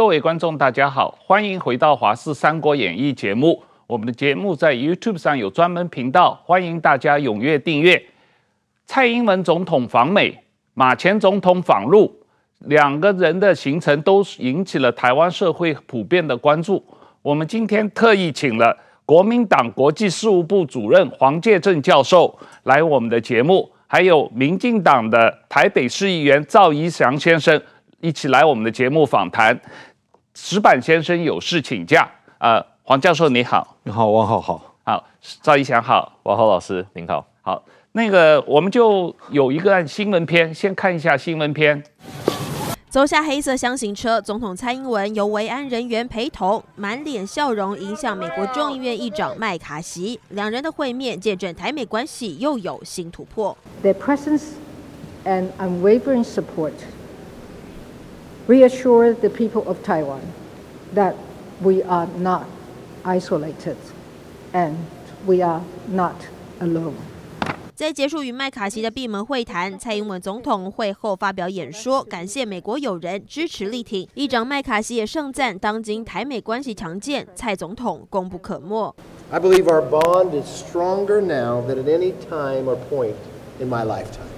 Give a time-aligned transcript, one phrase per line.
[0.00, 3.62] 各位观众，大家好，欢迎回到《华视三国演义》节目。
[3.86, 8.02] 我们的节目在 YouTube 上有专门频道，欢迎大家踊跃订阅。
[8.86, 10.34] 蔡英文总统访美，
[10.72, 12.10] 马前总统访陆，
[12.60, 16.82] 两个人的行程都引起了台湾社会普遍的关注。
[17.20, 27.60] 我们今天特意请了国民党国际事务部主任黄介正教授来我们的节目，还有民进党的台北市议员赵怡翔先生。
[28.02, 29.54] 一起来我们的节目访谈，
[30.42, 32.10] 石板先生有事请假。
[32.38, 35.04] 呃，黄教授你好，你好，王浩好，好，
[35.42, 41.84] 赵怡翔好，王浩老师您好，好，那个我们就有一个新闻片，先看一下新闻片。
[42.88, 53.56] 走下黑色厢型车，总统蔡英文由维安人员陪同，满脸笑容迎向美国众议院议长麦卡锡，两人的会面见证台美关系又有新突破。
[53.84, 54.52] Their presence
[55.26, 56.72] and unwavering support.
[58.47, 60.21] Reassure the people of Taiwan
[60.93, 61.15] that
[61.63, 62.43] we are not
[63.03, 63.75] isolated
[64.53, 64.75] and
[65.25, 66.15] we are not
[66.59, 66.93] alone.
[67.73, 74.07] 在结束与麦卡锡的闭门会谈，蔡英文总统会后发表演说，感谢美国友人支持力挺。
[74.13, 78.95] 议长麦卡锡也盛赞当今台美关系强健，蔡总统功不可没。
[79.29, 83.15] I believe our bond is stronger now than at any time or point
[83.59, 84.29] in my lifetime.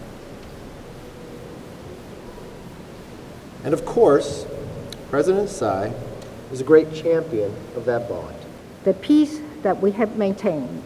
[3.64, 4.46] And of course,
[5.10, 5.92] President Tsai
[6.50, 8.34] is a great champion of that bond.
[8.84, 10.82] The peace that we have maintained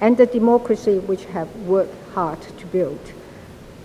[0.00, 2.98] and the democracy which have worked hard to build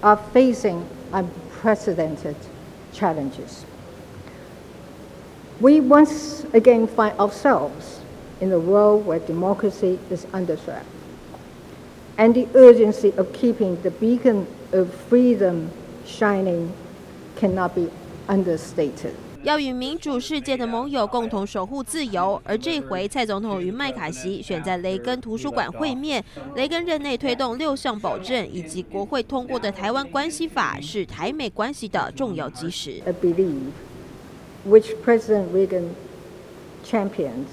[0.01, 2.35] are facing unprecedented
[2.91, 3.65] challenges.
[5.59, 7.99] We once again find ourselves
[8.41, 10.85] in a world where democracy is under threat,
[12.17, 15.71] and the urgency of keeping the beacon of freedom
[16.05, 16.73] shining
[17.35, 17.89] cannot be
[18.27, 19.11] understated.
[19.43, 26.21] 要与民主世界的盟友共同守护自由，而这回蔡总统与麦卡锡选在雷根图书馆会面。
[26.55, 33.01] 雷根任内推动六项保证以及国会通过的台湾关系法，是台美关系的重要基石。
[33.05, 33.71] A belief
[34.67, 35.91] which President Reagan
[36.83, 37.45] championed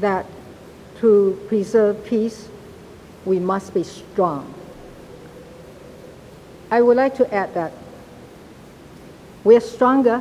[0.00, 0.24] that
[1.00, 2.46] to preserve peace,
[3.24, 4.44] we must be strong.
[6.68, 7.70] I would like to add that.
[9.42, 10.20] We are stronger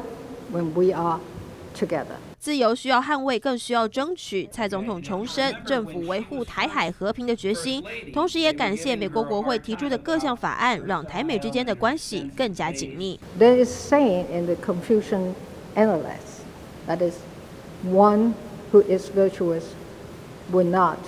[0.52, 1.20] when we are
[1.78, 2.16] together.
[2.40, 4.48] 自由需要捍卫，更需要争取。
[4.50, 13.20] 蔡总统重申政府维护台海和平的决心，同时也感谢美国国会提出的各项法案，让台美之间的关系更加紧密。
[13.38, 15.34] There is saying in the Confucian
[15.76, 16.46] Analects
[16.88, 17.16] that is,
[17.86, 18.36] one
[18.72, 19.64] who is virtuous
[20.50, 21.00] will not.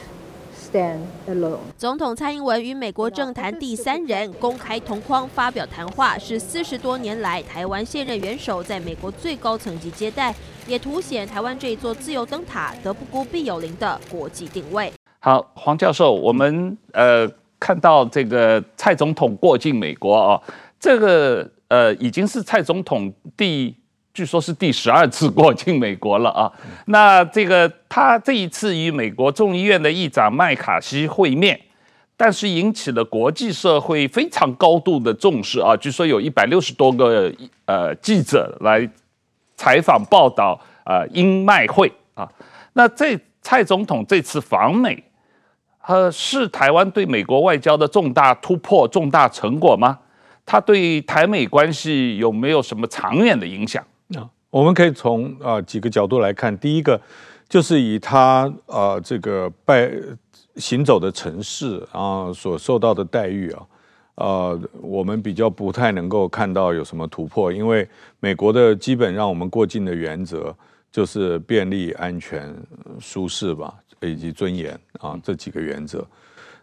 [1.28, 1.58] Alone.
[1.78, 10.34] 总统蔡英文与美国政坛第三人公开同框发表谈话，是四十多年来台湾现任元首在美国最高层级接待，
[10.68, 14.92] 也凸显台湾这一座自由灯塔德不孤必有邻的国际定位。
[15.20, 20.42] 好，黄教授，我们呃看到这个蔡总统过境美国啊，
[20.80, 23.76] 这个呃已经是蔡总统第。
[24.14, 26.52] 据说是第十二次过境美国了啊！
[26.88, 31.60] 那这个他这一次与美国众议院的议长麦卡锡会面，
[32.18, 35.78] 但是引起了国际社会非常高度的重视啊！
[35.78, 37.32] 据说有一百六十多个
[37.66, 38.88] 呃记者来
[39.56, 42.30] 采访报道啊，英麦会啊。
[42.74, 45.02] 那这蔡总统这次访美，
[45.88, 49.98] 呃，是台湾对美国外交的重大突破、重大成果吗？
[50.46, 53.82] 他对台美关系有没有什么长远的影响？
[54.52, 56.56] 我们可以从啊、呃、几个角度来看。
[56.58, 57.00] 第一个
[57.48, 59.90] 就是以他啊、呃、这个拜
[60.58, 63.64] 行走的城市啊所受到的待遇啊，
[64.16, 67.88] 呃，我们比较不太能够看到有什么突破，因为
[68.20, 70.54] 美国的基本让我们过境的原则
[70.92, 72.54] 就是便利、安全、
[73.00, 76.06] 舒适吧，以及尊严啊这几个原则。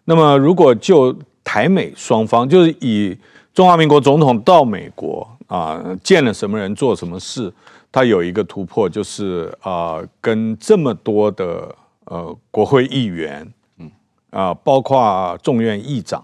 [0.05, 3.17] 那么如果就台美双方，就是以
[3.55, 5.27] 中华民国总统到美国。
[5.49, 7.51] 啊，见了什么人做什么事，
[7.91, 11.75] 他有一个突破，就是啊，跟这么多的
[12.05, 13.91] 呃国会议员，嗯。
[14.31, 16.23] 啊，包括众院议长，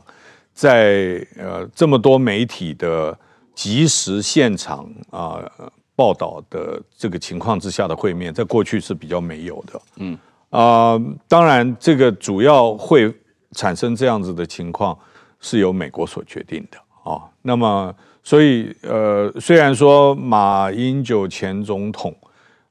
[0.53, 3.19] 在呃这么多媒体的
[3.55, 5.41] 及时现场啊
[5.97, 10.19] 报道的这个情况之下的会面，在过去是比较没有的，嗯。
[10.51, 13.11] 啊，当然这个主要会
[13.53, 14.97] 产生这样子的情况，
[15.41, 16.79] 是由美国所决定的
[17.11, 17.95] 啊，那么。
[18.25, 22.13] 所以，呃，虽然说马英九前总统，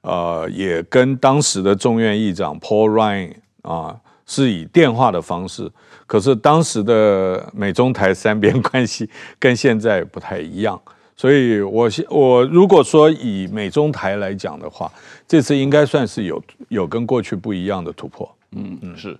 [0.02, 3.96] 呃，也跟当时的众院议长 Paul Ryan 啊，
[4.26, 5.72] 是以电话的方式，
[6.08, 9.08] 可是当时的美中台三边关系
[9.38, 10.82] 跟现在不太一样，
[11.16, 14.92] 所以我我如果说以美中台来讲的话，
[15.28, 18.28] 这次应该算是有有跟过去不一样的突破。
[18.56, 19.16] 嗯嗯，是。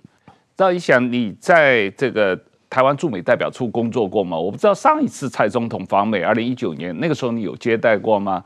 [0.56, 2.38] 赵一翔，你在这个
[2.74, 4.36] 台湾驻美代表处工作过吗？
[4.36, 8.44] 我不知道上一次蔡总统访美，二零一九年那个时候你有接待过吗？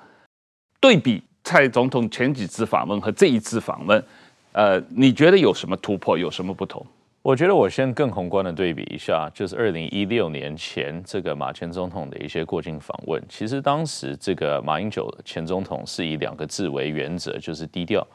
[0.78, 4.04] 对比蔡总统前几次访问和这一次访问，
[4.52, 6.84] 呃，你觉得有什么突破，有什么不同？
[7.22, 18.06] 我觉得我先更宏观的对比一下，就是二零一六年前这个马前总统的一些过境访问，其实当时这个马英九前总统是以两个字为原则，就是低调。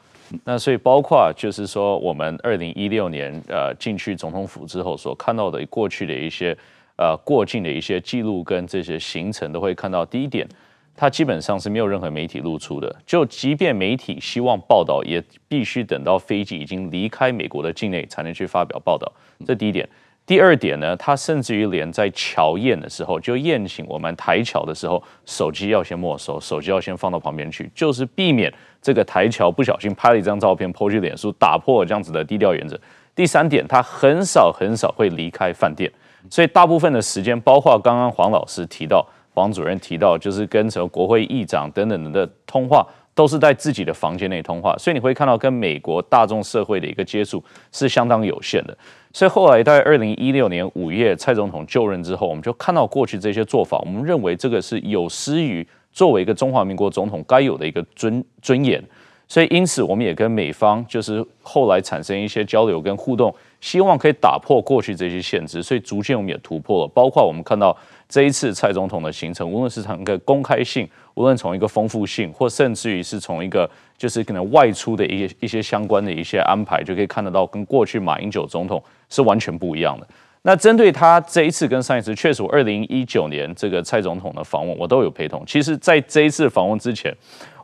[0.44, 6.56] 那所以包括就是说，我们二零一六年呃进去总统府之后所看到的过去的一些
[6.96, 10.48] 呃过境的一些记录跟这些行程，都会看到第一点，
[10.96, 12.94] 它基本上是没有任何媒体露出的。
[13.06, 19.10] 就即便媒体希望报道，也必须等到飞机已经离开美国的境内才能去发表报道。
[19.46, 19.88] 这第一点。
[20.26, 28.50] 第二点呢，他甚至于连在乔宴的时候，就宴请我们台侨的时候，手机要先没收，手机要先放到旁边去，就是避免
[28.84, 32.78] 这个台侨不小心拍了一张照片抛去脸书，打破这样子的低调原则。
[33.14, 35.90] 第三点，他很少很少会离开饭店，
[36.28, 39.02] 所以大部分的时间，包括刚刚黄老师提到，
[39.32, 47.42] 黄主任提到，就是跟什么国会议长等等的通话，都是在自己的房间内通话，所以你会看到跟美国大众社会的一个接触
[47.72, 48.76] 是相当有限的。
[49.14, 58.84] 所以后来在二零一六年五月，蔡总统就任之后，我们就看到过去这些做法，我们认为这个是有失于作为一个中华民国总统该有的一个尊尊严。
[59.26, 65.62] 所以因此，我们也跟美方就是后来产生一些交流跟互动，希望可以打破过去这些限制。
[65.62, 67.74] 所以逐渐我们也突破了，包括我们看到
[68.06, 78.82] 这一次蔡总统的行程，无论是从一个公开性，无论从一个丰富性，或甚至于是从一个就是可能外出的一些一些相关的一些安排，就可以看得到跟过去马英九总统。
[79.10, 80.08] 是完全不一样的。
[80.46, 85.42] 那针对他这一次跟上一次，确实，我二零一九年这个蔡总统的访问，我都有陪同。
[85.46, 87.10] 其实，在这一次访问之前，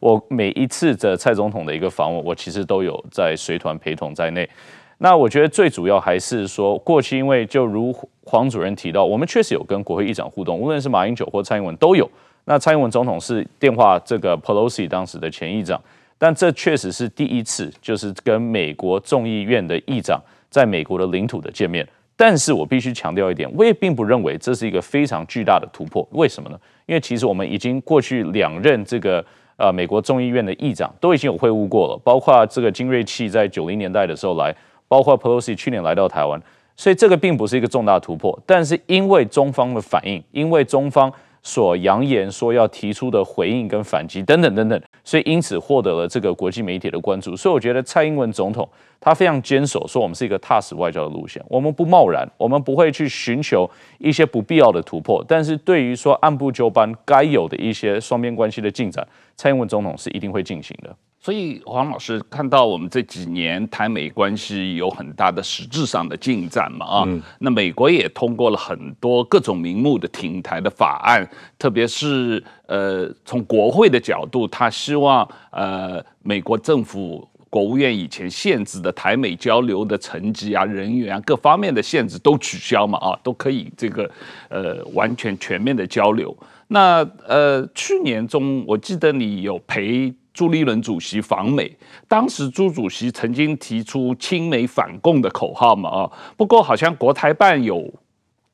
[0.00, 4.48] 我每一次的蔡总统的一个访问，我其实都有在随团陪同在内。
[4.96, 7.94] 那我觉得最主要还是说，过去因为就如
[8.24, 12.10] 黄主任提到，我们确实有跟国会议长互动，无论是马英九或蔡英文都有。
[12.46, 15.78] 那蔡英文总统是电话这个 Pelosi 当时的前议长，
[16.16, 20.18] 但这确实是第一次，就是跟美国众议院的议长。
[20.48, 21.86] 在美国的领土的见面，
[22.20, 26.06] 但是我必须强调一点，我也并不认为这是一个非常巨大的突破。
[26.10, 26.60] 为什么呢？
[26.84, 29.24] 因为其实我们已经过去两任这个
[29.56, 34.54] 呃美国众议院的议长都已经有会晤过了，包括这个金瑞气在九零年代的时候来，
[34.86, 36.38] 包括 Pelosi 去年来到台湾，
[36.76, 38.38] 所以这个并不是一个重大突破。
[38.44, 41.10] 但是因为中方的反应，因为中方。
[41.42, 47.34] 所扬言说要提出的回应跟反击等等等等，所以因此获得了这个国际媒体的关注。
[47.34, 48.68] 所以我觉得蔡英文总统
[49.00, 55.24] 他非常坚守说我们是一个踏实外交的路线，我们不贸然，我们不会去寻求一些不必要的突破。
[55.26, 60.94] 但是对于说按部就班该有的一些双边关系的进展，蔡英文总统是一定会进行的。
[61.22, 66.86] 所以黄老师看到我们这几年台美关系有很大的实质上的进展嘛？
[66.86, 71.28] 啊，嗯、那美国也通过了很多各种名目的挺台的法案，
[71.58, 82.98] 特别是呃从国会的角度，他希望呃美国政府国务院以前限制的台美交流的层级啊、人员啊各方面的限制都取消嘛？
[82.98, 84.10] 啊，都可以这个
[84.48, 86.34] 呃完全全面的交流。
[86.68, 90.14] 那呃去年中我记得你有陪。
[90.32, 97.92] 朱立伦主席访美，当时朱主席曾经提出亲美反共的口号嘛啊，不过好像国台办有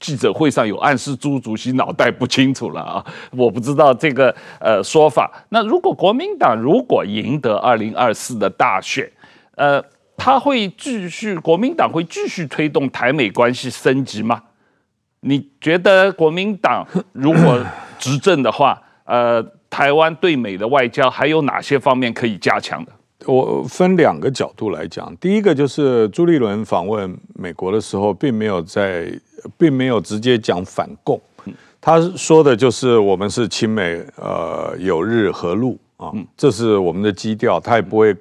[0.01, 5.31] 记者会上有暗示朱主席脑袋不清楚了啊，我不知道这个呃说法。
[5.51, 9.11] 那如果国民党如果赢得二零二四的大选，
[9.57, 9.83] 呃，
[10.17, 14.43] 他会继续国民党会继续推动台美关系升级吗？
[15.21, 17.63] 你觉得国民党如果
[17.99, 19.45] 执政的话，呃？
[19.69, 22.93] 台湾对美的外交还有哪些方面可以加强的？
[23.27, 25.15] 我分两个角度来讲。
[25.17, 29.11] 第一个就是朱立伦访问美国的时候，并没有在，
[29.59, 31.21] 并没有直接讲反共，
[31.81, 38.15] 他说的就是我们是亲美，呃，友日和路啊，这是我们的基调，他也不会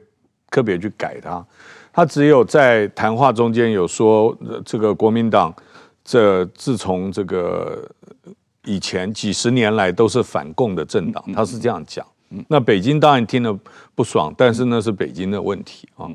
[0.49, 1.45] 特别去改它。
[1.93, 4.35] 他只有在谈话中间有说，
[4.65, 5.53] 这个国民党
[6.03, 7.87] 这自从这个。
[8.65, 12.05] 以前几十年来都是反共的政党，他是这样讲。
[12.47, 13.57] 那北京当然听了
[13.93, 16.09] 不爽，但是那是北京的问题啊。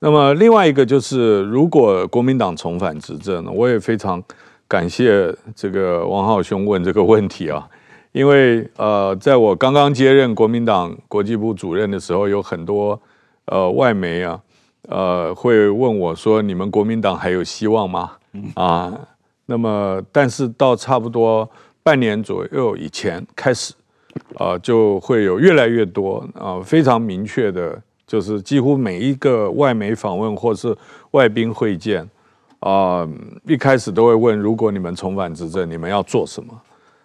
[0.00, 4.20] 那么另外一个就是，如果国民党重返执政呢，我也非常
[4.66, 7.68] 感谢这个王浩兄问这个问题啊，
[8.12, 13.00] 因为呃，在我刚刚接任国民党国际部主任的时候，有很多
[13.44, 14.40] 呃外媒啊，
[14.88, 18.12] 呃会问我说：“你们国民党还有希望吗？”
[18.56, 18.92] 啊，
[19.46, 21.48] 那么但是到差不多。
[21.84, 23.74] 半年左右以前开始，
[24.38, 30.74] 啊，就会有越来越多啊，非常明确的，就是几乎每一个外媒访问或是
[31.10, 32.08] 外宾会见
[32.60, 33.06] 啊，
[33.46, 36.58] 一开始都会问：如果你们重返执政，你们要做什么？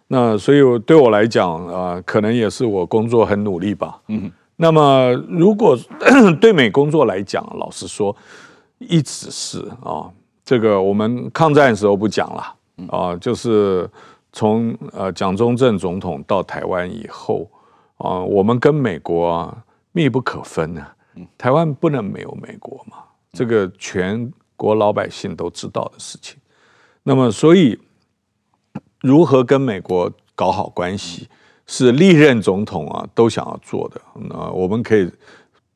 [0.07, 3.99] 那所以对我来讲啊，可能也是我工作很努力吧。
[4.07, 5.77] 嗯，那么如果
[6.39, 8.15] 对美工作来讲，老实说，
[8.77, 10.09] 一直是啊，
[10.45, 12.55] 这个我们抗战的时候不讲了
[12.87, 13.87] 啊，就是
[14.31, 17.49] 从呃蒋中正总统到台湾以后
[17.97, 20.95] 啊，我们跟美国啊密不可分啊。
[21.37, 22.97] 台湾不能没有美国嘛，
[23.33, 26.37] 这个全国老百姓都知道的事情。
[27.03, 27.79] 那么所以。
[29.01, 31.29] 如何跟美国搞好关系，
[31.65, 34.01] 是历任总统啊都想要做的。
[34.13, 35.09] 那我们可以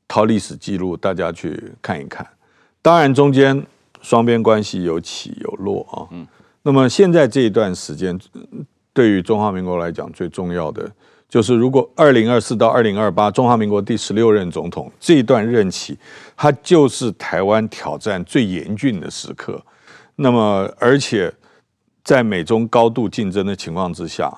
[0.09, 2.27] 掏历史记录，大家去看一看。
[2.81, 3.65] 当然，中间
[4.01, 6.03] 双边关系有起有落啊。
[6.11, 6.27] 嗯。
[6.63, 8.19] 那么现在这一段时间，
[8.91, 10.91] 对于中华民国来讲，最重要的
[11.29, 15.97] 就是，如果二零二四到二零二八，中华民国第十六任总统这一段任期，
[16.35, 19.63] 它就是台湾挑战最严峻的时刻。
[20.15, 21.31] 那么，而且。
[22.05, 24.29] 在美中高度竞争的情况之下，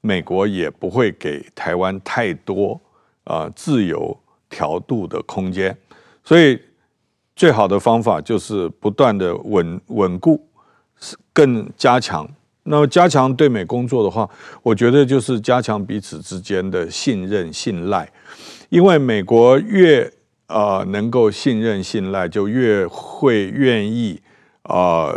[0.00, 2.80] 美国也不会给台湾太多
[3.22, 4.18] 啊、自由
[4.50, 5.78] 调度的空间，
[6.24, 6.58] 所以
[7.36, 10.44] 最好的方法就是不断的稳稳固，
[11.32, 12.28] 更加强。
[12.64, 14.28] 那么加强对美工作的话，
[14.62, 18.10] 我觉得就是加强彼此之间的信任信赖，
[18.68, 20.04] 因为美国越
[20.46, 24.20] 啊、呃、能够信任信赖，就越会愿意
[24.62, 25.12] 啊、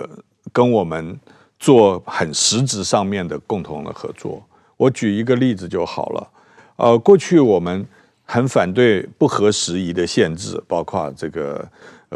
[0.52, 1.20] 跟我们。
[1.58, 4.44] 做很实质上面的共同的合作。
[4.76, 6.28] 我举一个例子就好了。
[6.76, 7.84] 呃，过去我们
[8.26, 11.68] 很反对不合时宜的限制，包括这个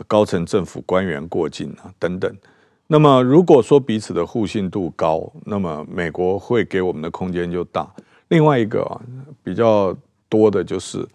[0.07, 2.31] 高层政府官员过境啊等等。
[2.91, 7.87] 那么如果说彼此的互信度高，那么美国会给我们的空间就大。
[8.29, 8.99] 另外一个啊，
[9.43, 9.95] 比较
[10.27, 11.07] 多的就是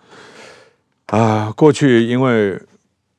[1.07, 2.59] 啊，过去因为。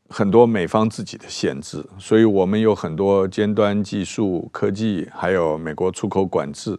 [0.07, 6.77] 很多美方自己的限制，所以我们有很多尖端技术、科技，还有美国出口管制。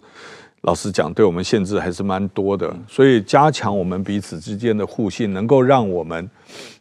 [0.62, 2.74] 老实讲，对我们限制还是蛮多的。
[2.88, 6.30] 所以加强我们彼此之间的互信，能够让我们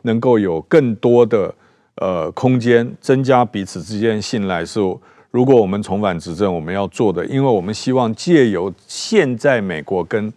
[0.03, 1.53] 能够有更多的
[1.95, 4.65] 呃空间，增加彼此之间信赖。
[4.65, 4.79] 是
[5.31, 10.31] 如果我们重返执政，我们要做的，因为我们希望借由现在美国跟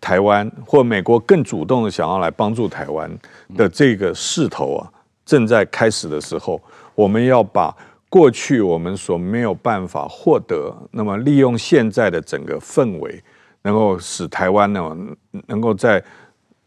[0.00, 3.10] 台湾，或美国更主动的想要来帮助台湾
[3.56, 4.90] 的这个势头啊。
[5.24, 6.60] 正在开始的时候，
[6.96, 7.72] 我们要把
[8.08, 13.22] 过去我们所没有办法获得，那么利用现在的整个氛围，
[13.62, 14.96] 能够使台湾呢
[15.46, 16.02] 能够在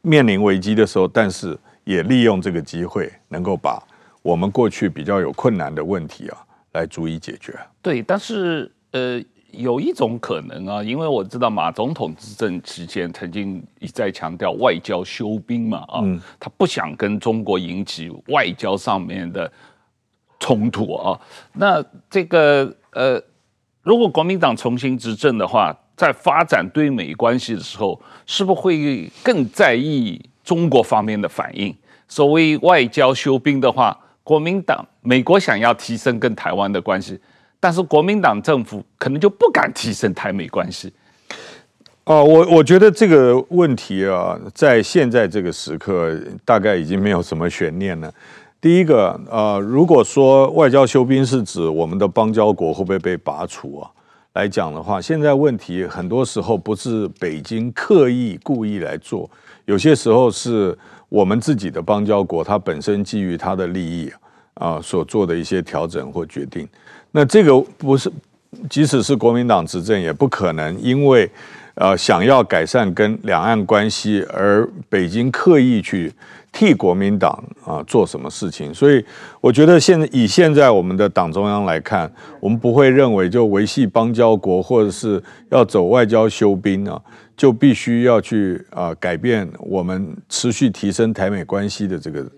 [0.02, 3.84] 面临危机的时候，但是也利用这个机会，能够把
[4.24, 6.38] 我们过去比较有困难的问题啊，
[6.72, 7.54] 来逐一解决。
[7.84, 9.24] 对，但是呃。
[9.56, 16.02] 有一种可能啊，因为我知道马总统执政期间曾经一再强调外交休兵嘛，啊，
[16.40, 19.52] 他不想跟中国引起外交上面的
[20.40, 21.22] 冲突啊。
[21.54, 23.22] 那这个呃，
[23.84, 31.72] 如果国民党重新执政的话，在发展对美关系的时候，是不是会更在意中国方面的反应？
[32.08, 37.20] 所谓外交休兵的话，国民党美国想要提升跟台湾的关系。
[37.60, 40.94] 但是国民党政府可能就不敢提升台美关系。
[42.04, 46.14] 哦，我我觉得这个问题啊，在现在这个时刻，
[46.44, 48.14] 大概已经没有什么悬念了。
[48.60, 53.90] 第一个，呃，如果说外交休兵是指我们的邦交国会不会被拔除啊，
[54.34, 59.30] 来讲的话，现在问题很多时候不是北京刻意故意来做，
[59.64, 60.78] 有些时候是
[61.14, 64.12] 我们自己的邦交国，它本身基于它的利益
[64.56, 66.68] 啊，所做的一些调整或决定。
[67.12, 68.12] 那这个不是，
[68.68, 71.30] 即使是国民党执政，也不可能因为，
[71.76, 76.12] 呃，想要改善跟两岸关系，而北京刻意去
[76.52, 78.74] 替国民党啊做什么事情。
[78.74, 79.06] 所以，
[79.40, 87.00] 我觉得现在以现在我们的党中央来看，我们不会认为就维系邦交国，或者是要走外交修兵啊，
[87.36, 92.30] 就必须要去啊改变我们持续提升台美关系的这个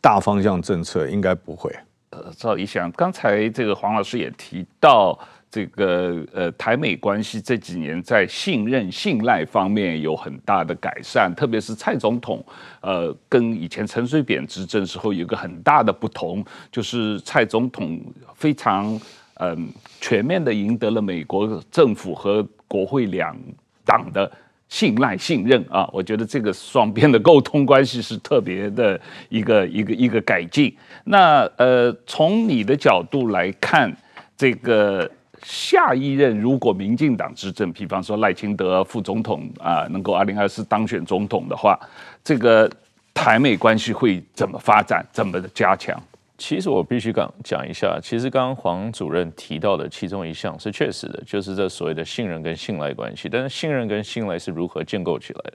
[0.00, 1.72] 大方向政策，应该不会。
[2.10, 5.16] 呃，赵理想，刚才这个黄老师也提到，
[5.48, 12.44] 这个呃台美关系这几年在信任信赖方面有很大的改善，特别是蔡总统，
[12.80, 18.00] 呃，跟以前陈水扁执政时候有一个很大的不同，就是蔡总统
[18.34, 18.92] 非常
[19.34, 19.56] 嗯、呃、
[20.00, 23.36] 全面的赢得了美国政府和国会两
[23.84, 24.30] 党的。
[24.70, 30.72] 信赖、信任啊，我觉得这个双边的沟通关系是特别的一个一个一个改进。
[31.02, 33.92] 那呃，从你的角度来看，
[34.36, 35.10] 这个
[35.42, 41.76] 下一任如果民进党执政，比方说赖清德副总统啊，能够二零二四当选总统的话，
[42.22, 42.70] 这个
[43.12, 46.00] 台美关系会怎么发展，怎么加强？
[46.40, 53.28] 其实我必须讲讲一下，其实刚刚黄主任提到的其中一项是确实的，就是这所谓的信任跟信赖关系。
[53.28, 55.52] 但是信任跟信赖是如何建构起来的？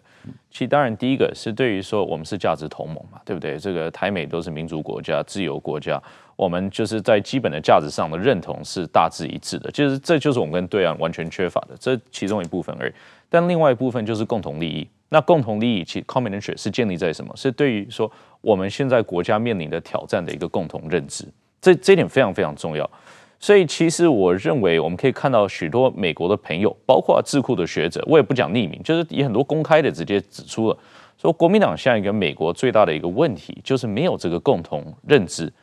[0.51, 3.57] 其实当然第一个是对于说我们是价值同盟嘛，对不对？
[3.57, 5.99] 这个台美都是民主国家、自由国家，
[6.35, 9.71] 我们就是在基本的价值上的认同是大致一致的。
[9.71, 12.93] 就是这就是我们跟对岸完全缺乏的，这其中一部分而已。
[13.29, 14.87] 但另外一部分就是共同利益。
[15.09, 17.31] 那共同利益其 common interest 是建立在什么？
[17.37, 21.23] 是对于说我们现在国家面临的挑战的一个共同认知，
[21.61, 22.89] 这这一点非常非常重要。
[23.39, 30.77] 所以其实我认为我们可以看到许多美国的朋友，包括智库的学者，我也不讲匿名，就是也很多公开的直接指出了，
[31.21, 35.53] 说国民党现在一个美国最大的一个问题就是没有这个共同认知，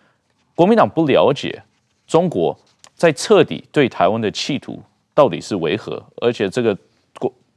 [0.54, 1.60] 国民党不了解
[2.06, 2.56] 中国
[2.94, 4.80] 在彻底对台湾的企图
[5.12, 6.78] 到底是为何，而且这个。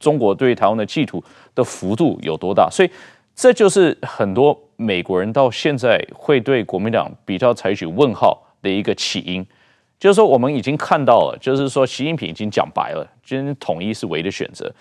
[0.06, 1.20] 中国对台湾的企图
[1.52, 2.68] 的幅度有多大？
[2.70, 2.90] 所以
[3.34, 9.44] 这就是很多美国人到现在会对国民党比较采取问号的一个起因。
[9.98, 14.72] 就是说，我们已经看到了，就是说，习近平已经讲白了，今天统一是唯一的选择。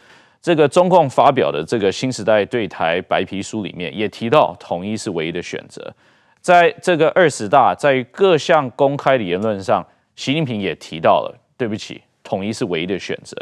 [0.41, 5.91] 这个中共发表的这个新时代对台白皮书里面也提到，统一是唯一的选择。
[6.39, 9.83] 在这个二十大，在各项公开的言论上，
[10.15, 13.35] 习近平也提到了，对不起，统一是唯一的选择。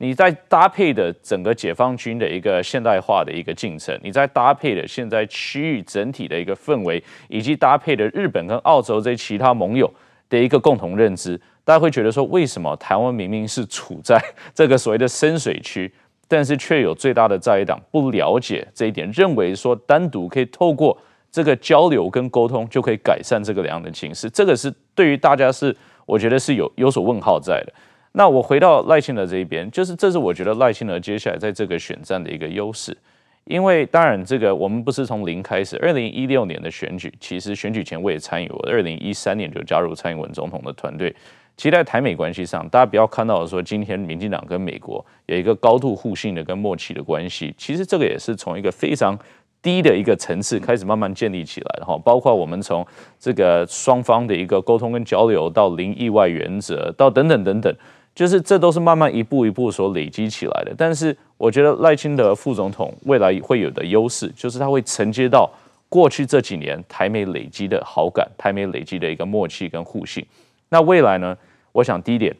[0.00, 9.92] 你在搭配的整个解放军的一个现代化的一个进程，你在搭配的现在区域整体的一个氛围，以及搭配的日本跟澳洲这些其他盟友
[10.28, 14.22] 的一个共同认知，大家会觉得说，为什么台湾明明是处在
[14.54, 15.92] 这个所谓的深水区，
[16.28, 20.96] 但是却有最大的在野党不了解这一点，认为说单独可以透过
[21.32, 25.76] 这个交流跟沟通就可以改善这个两岸的情势，这个是对于大家是
[26.06, 27.72] 我觉得是有有所问号在的。
[28.18, 32.96] 那我回到赖清德这一边，就是这是我觉得赖清德接下来在这个选战的一个优势，
[33.44, 41.14] 因为当然这个我们不是从零开始，二零一六年的选举，其实选举前我也参与，我二零一三年就加入蔡英文总统的团队。
[41.56, 49.16] 其实在台美关系上，大家不要看到说今天民进党跟美国有一个高度互信的跟默契的关系，其实这个也是从一个非常
[49.62, 52.84] 低的一个层次开始慢慢建立起来的哈，包括我们从
[53.20, 57.72] 这个双方的一个沟通跟交流到零意外原则，到等等等等。
[58.18, 65.48] 就是这都是慢慢一步一步所累积起来的，但是我觉得赖清德副总统未来会有的优势，就是他会承接到
[65.88, 70.26] 过去这几年台美累积的好感，台美累积的一个默契跟互信。
[70.68, 71.38] 那未来呢？
[71.70, 72.34] 我想第一点，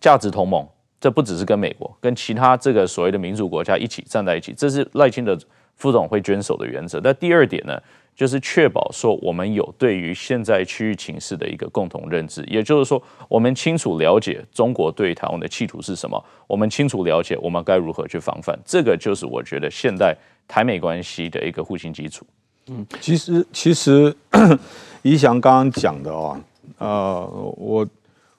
[0.00, 0.66] 价值同盟，
[0.98, 5.38] 这不只是跟美国，跟其他这个所谓的民主国家一起站在一起，这是赖清德
[5.76, 6.98] 副总会坚守的原则。
[7.04, 7.78] 那第二点呢？
[8.14, 22.24] 就是确保说我们有对于现在区域情势的一个共同认知，也就是说，我们清楚了解中国对台湾的企图是什么，我们清楚了解我们该如何去防范，这个就是我觉得现代台美关系的一个互信基础。
[22.68, 24.14] 嗯，其实其实
[25.02, 26.40] 宜祥刚刚讲的啊，
[26.78, 27.88] 呃，我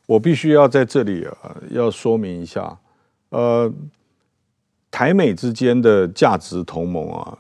[0.06, 2.78] 我必须要在这里啊要说明一下，
[3.30, 3.70] 呃，
[4.92, 7.38] 台美之间的价值同盟啊。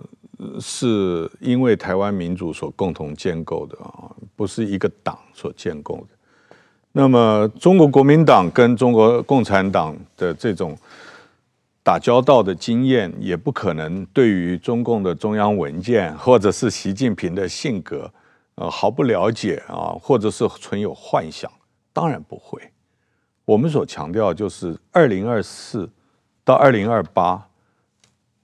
[0.59, 6.15] 是因为台湾民主所共同建构的啊，不是一个党所建构的。
[6.91, 10.77] 那么，中国国民党跟中国共产党的这种
[11.83, 18.11] 打交道的经验，也不可能对于中共的中央文件或者是习近平的性格，
[18.55, 21.49] 呃，毫不了解啊，或者是存有幻想。
[21.93, 22.59] 当然不会。
[23.45, 25.89] 我们所强调就是二零二四
[26.43, 27.47] 到二零二八。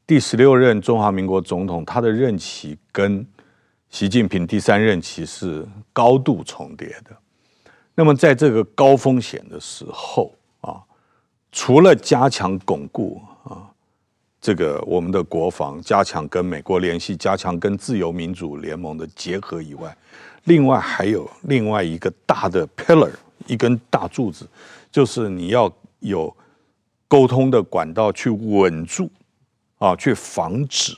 [0.10, 3.24] 第十六任中华民国总统，他的任期跟
[3.91, 7.15] 习近平第三任期是高度重叠的。
[7.93, 10.82] 那么，在这个高风险的时候啊，
[11.52, 13.69] 除了加强巩固啊，
[14.41, 19.95] 这个我们的国防，加强跟美国联系，加强跟自由民主联盟的结合以外，
[20.45, 23.12] 另外还有另外一个大的 pillar，
[23.45, 24.50] 一根大柱子，
[24.91, 26.36] 就是你要有
[27.08, 29.08] 沟通的管道去稳住。
[29.79, 30.95] 啊，去防止，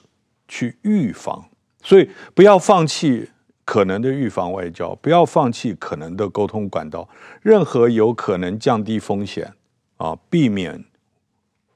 [0.47, 1.49] 去预防，
[1.83, 3.29] 所以不要放弃
[3.63, 7.07] 可能的预防外交，不要放弃可能的沟通管道，
[7.43, 9.53] 任何有可能降低风险
[9.97, 10.83] 啊，避免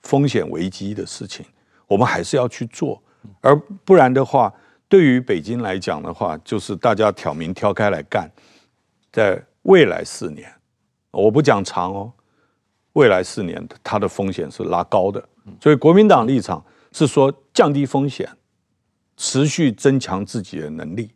[0.01, 1.45] 风险危机的事情，
[1.85, 3.01] 我们还是要去做，
[3.41, 4.51] 而不然的话，
[4.89, 8.27] 对于北京来讲的话，就是大家挑明挑开来干，
[9.11, 10.51] 在未来四年，
[11.11, 12.11] 我不讲长哦，
[12.93, 15.23] 未来四年它的风险是拉高的，
[15.61, 16.65] 所以国民党立场。
[16.97, 18.25] 是说降低风险，
[19.17, 21.09] 持续增强自己的能力，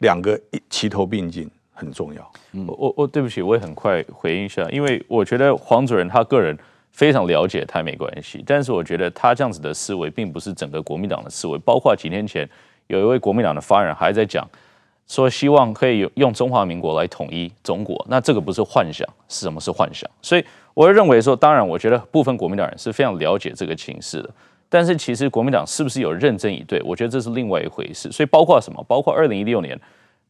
[0.00, 2.32] 两个一齐头并进，很重要。
[2.52, 6.54] 嗯，我我对不起，我也很快回应一下，因为我觉得黄主任他个人
[6.90, 11.58] 非常了解台美关系，但是我觉得他这样子的思维并不是整个国民党的思维。
[11.60, 12.46] 包括几天前
[12.88, 14.46] 有一位国民党的发言人还在讲，
[15.06, 20.10] 说希望可以用中华民国来统一中国，那这个不是幻想，是什么是幻想？
[20.20, 24.30] 所以我认为说，当然我觉得部分国民党人是非常了解这个情势的，
[24.72, 28.10] 但是其实国民党是不是有认真以对，我觉得这是另外一回事。
[28.10, 28.82] 所以包括什么？
[28.88, 29.78] 包括二零一六年。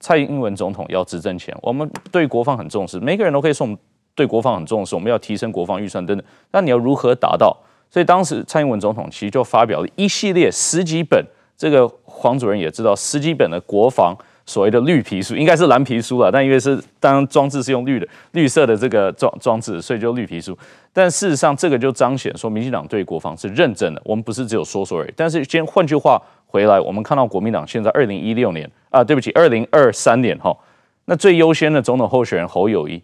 [0.04, 3.78] 蔡英文总统要执政前，我们对国防很重视，每个人都可以说我们
[4.16, 6.26] 对国防很重视，我们要提升国防预算等等。
[6.50, 7.56] 那你要如何达到？
[7.88, 11.24] 所以当时蔡英文总统其实就发表了一系列十几本，
[11.56, 14.12] 这个黄主任也知道十几本的国防
[14.46, 20.56] 所谓的绿皮书，应该是蓝皮书了，但因为是当装置是用绿的绿色的这个装装置，所以就绿皮书。
[20.92, 25.12] 但事实上，这个就彰显说，民进党对国防是认真的，我们不是只有说说而已。
[25.16, 26.20] 但是先换句话。
[26.52, 30.54] 回来，我们看到国民党现在二零一六年啊，对不起，二零二三年哈，
[31.06, 33.02] 那最优先的总统候选人侯友宜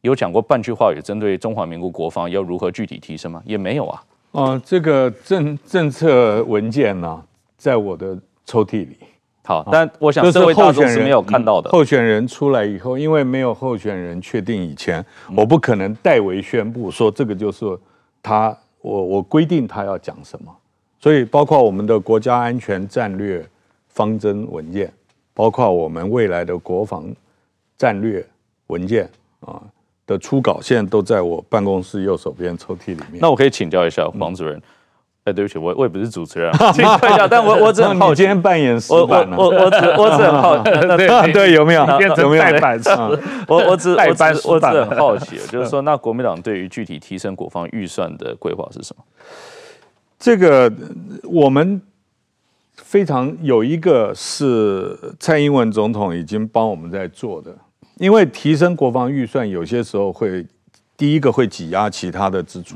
[0.00, 3.40] 有讲过半句话，有针对中华民国国防要如何具体提升吗？
[3.46, 4.02] 也没有啊。
[4.32, 7.22] 啊，这个政政策文件呢、
[7.56, 8.96] 在我的抽屉里。
[9.48, 11.70] 好，但我想这位大众是没有看到的。
[11.70, 15.02] 候选人出来以后，因为没有候选人确定以前，
[15.34, 17.64] 我不可能代为宣布说这个就是
[18.22, 20.54] 他，我我规定他要讲什么。
[21.00, 23.42] 所以，包括我们的国家安全战略
[23.88, 24.92] 方针文件，
[25.32, 27.06] 包括我们未来的国防
[27.78, 28.22] 战略
[28.66, 29.08] 文件
[29.40, 29.62] 啊
[30.06, 33.18] 的初稿，现在都在我办公室右手边抽屉里面。
[33.18, 34.60] 那我可以请教一下黄主任？
[35.32, 42.80] 对不起，我我也不是主持人，请教一下， 但我我只很好，今天扮演死板了，我我我只我只很好 奇，对对，有没有变成代班？
[43.46, 49.04] 我我只我只我只很好奇， 就是说，那国民党对于具体提升国防预算的规划是什么？
[50.18, 50.72] 这个
[51.24, 51.80] 我们
[52.74, 57.54] 非常有一个是蔡英文总统已经帮我们在做的，
[57.98, 60.44] 因为提升国防预算有些时候会
[60.96, 62.74] 第一个会挤压其他的支出，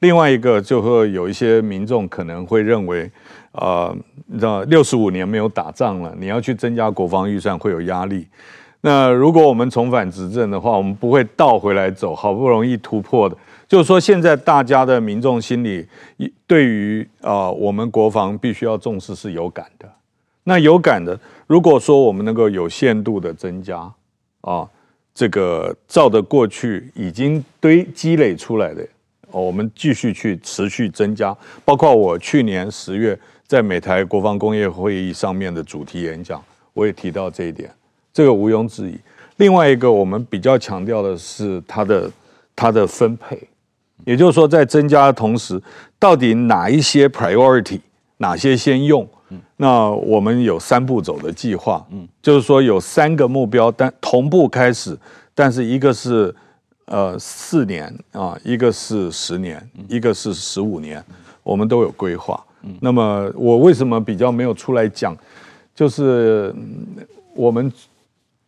[0.00, 3.10] 另外一个就会有一些民众可能会认为，
[3.52, 3.94] 呃，
[4.26, 8.26] 你知道六十五年没有打仗了，你要去增加国防预算会有压力。
[8.80, 13.36] 那如果我们重返执政的话，我们不会倒回来走，好不容易突破的。
[13.66, 15.86] 就是说，现在大家的民众心里，
[16.46, 19.90] 对于啊，我们国防必须要重视是有感的。
[20.44, 23.92] 那有感的，如果说我们能够有限度的增加
[24.42, 24.66] 啊，
[25.12, 28.86] 这个照着过去已经堆积累出来的，
[29.30, 31.36] 我们继续去持续增加。
[31.64, 37.70] 包括我去年十月在美台国防工业会议上面的主题演讲，我也提到这一点，
[38.12, 38.98] 这个毋庸置疑。
[39.36, 42.10] 另外一个，我们比较强调的是它的
[42.56, 43.40] 它的分配。
[44.04, 45.60] 也就是说，在增加的同时，
[45.98, 47.80] 到底哪一些 priority，
[48.18, 49.06] 哪些先用？
[49.56, 54.96] 那我们有三步走的计划，嗯就是说有三个目标，但同步开始，
[55.34, 56.34] 但是一个是
[56.88, 61.02] 呃四年啊，一个是十年，一个是十五年，
[61.42, 62.42] 我们都有规划。
[62.80, 65.16] 那么我为什么比较没有出来讲？
[65.74, 66.54] 就是
[67.34, 67.72] 我们。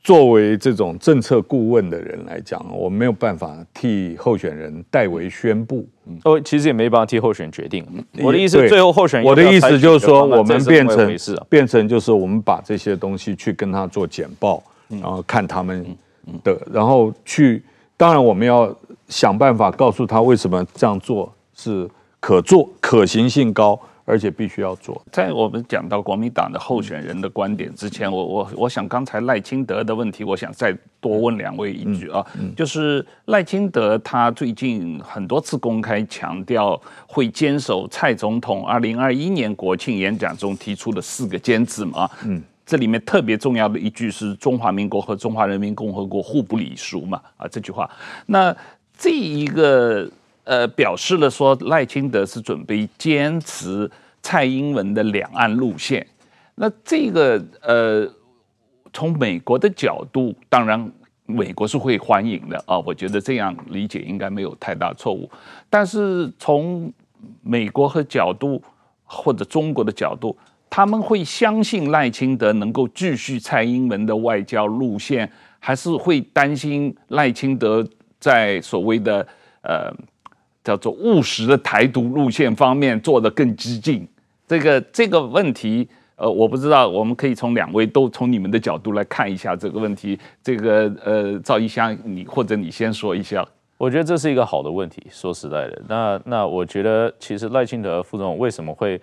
[0.03, 5.87] 作为这种政策顾问的人来讲，我没有办法替候选人代为宣布。
[6.25, 7.87] 哦，其实也没办法替候选人决定。
[8.23, 15.85] 我的意思，最后候选人，我的意思就是说，我们变成变成就是我们把这些东西去跟他做简报，然后看他们
[16.43, 17.63] 的，然后去。
[18.01, 18.75] 当然，我们要
[19.09, 21.87] 想办法告诉他为什么这样做是
[22.19, 23.79] 可做、可行性高。
[24.07, 25.01] 而且必须要做。
[25.13, 47.91] 在我们讲到国民党的候选人的观点之前，我我我想刚才赖清德的问题，我想再多问两位一句啊，就是赖清德他最近很多次公开强调会坚守蔡总统二零二一年国庆演讲中提出的四个坚持嘛，嗯，这里面特别重要的一句是中华民国和中华人民共和国互不隶属嘛，啊这句话，
[48.27, 48.57] 那
[48.97, 50.09] 这一个。
[50.45, 53.89] 呃，表示了说赖清德是准备坚持
[54.21, 56.05] 蔡英文的两岸路线。
[56.57, 58.11] 那这个呃，
[58.93, 60.91] 从美国的角度，当然
[61.27, 62.81] 美国是会欢迎的啊。
[62.81, 65.31] 我觉得这样理解应该没有太大错误。
[65.69, 66.93] 但是从
[67.43, 68.61] 美国和角度
[69.05, 70.37] 或者中国的角度，
[70.71, 77.87] 他们会相信赖清德能够继续蔡英文的外交路线，还是会担心赖清德
[78.19, 79.27] 在所谓的
[79.63, 79.93] 呃。
[80.63, 84.07] 叫做务实的台独路线方面做得更激进，
[84.47, 90.21] 这个这个问题，呃，我不知道，我们可以从两位都从你们的角度来看一下这个问题。
[90.43, 93.45] 这个呃，赵怡翔，你或者你先说一下。
[93.79, 95.03] 我觉得这是一个好的问题。
[95.11, 99.01] 说实在的，那那我觉得其实赖清德副总为什么会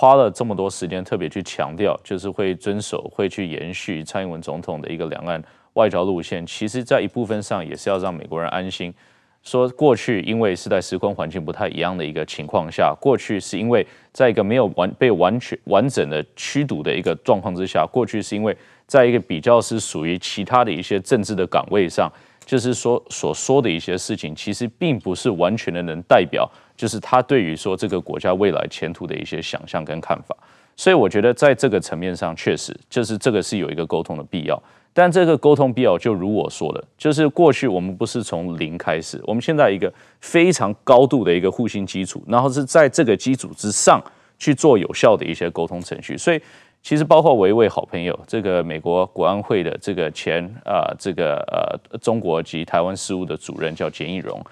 [0.00, 5.42] 花了这么多时间特别去强调，就是会遵守、会去延续蔡英文总统的一个两岸
[5.74, 8.94] 外交路线，其实在一部分上也是要让美国人安心。
[9.42, 22.10] 说过去因为是在时空环境不太一样的一个情况下，过去是因为在一个没有完被完全完整的驱逐的一个状况之下，过去是因为在一个比较是属于其他的一些政治的岗位上，
[22.46, 30.34] 就是说所说的一些事情，其实并不是完全的能代表，就是他对于说这个国家未来前途的一些想象跟看法。
[30.76, 34.62] 所以我觉得在这个层面上，确实就是这个是有一个沟通的必要。
[34.94, 44.02] 但这个沟通必要，就如我说的，就是过去我们不是从零开始，我们现在一个非常高度的一个互信基础，然后是在这个基础之上
[44.38, 46.16] 去做有效的一些沟通程序。
[46.16, 46.40] 所以，
[46.82, 54.42] 其实包括我一位好朋友，这个美国国安会的这个前啊、这个呃中国及台湾事务的主任叫简义荣，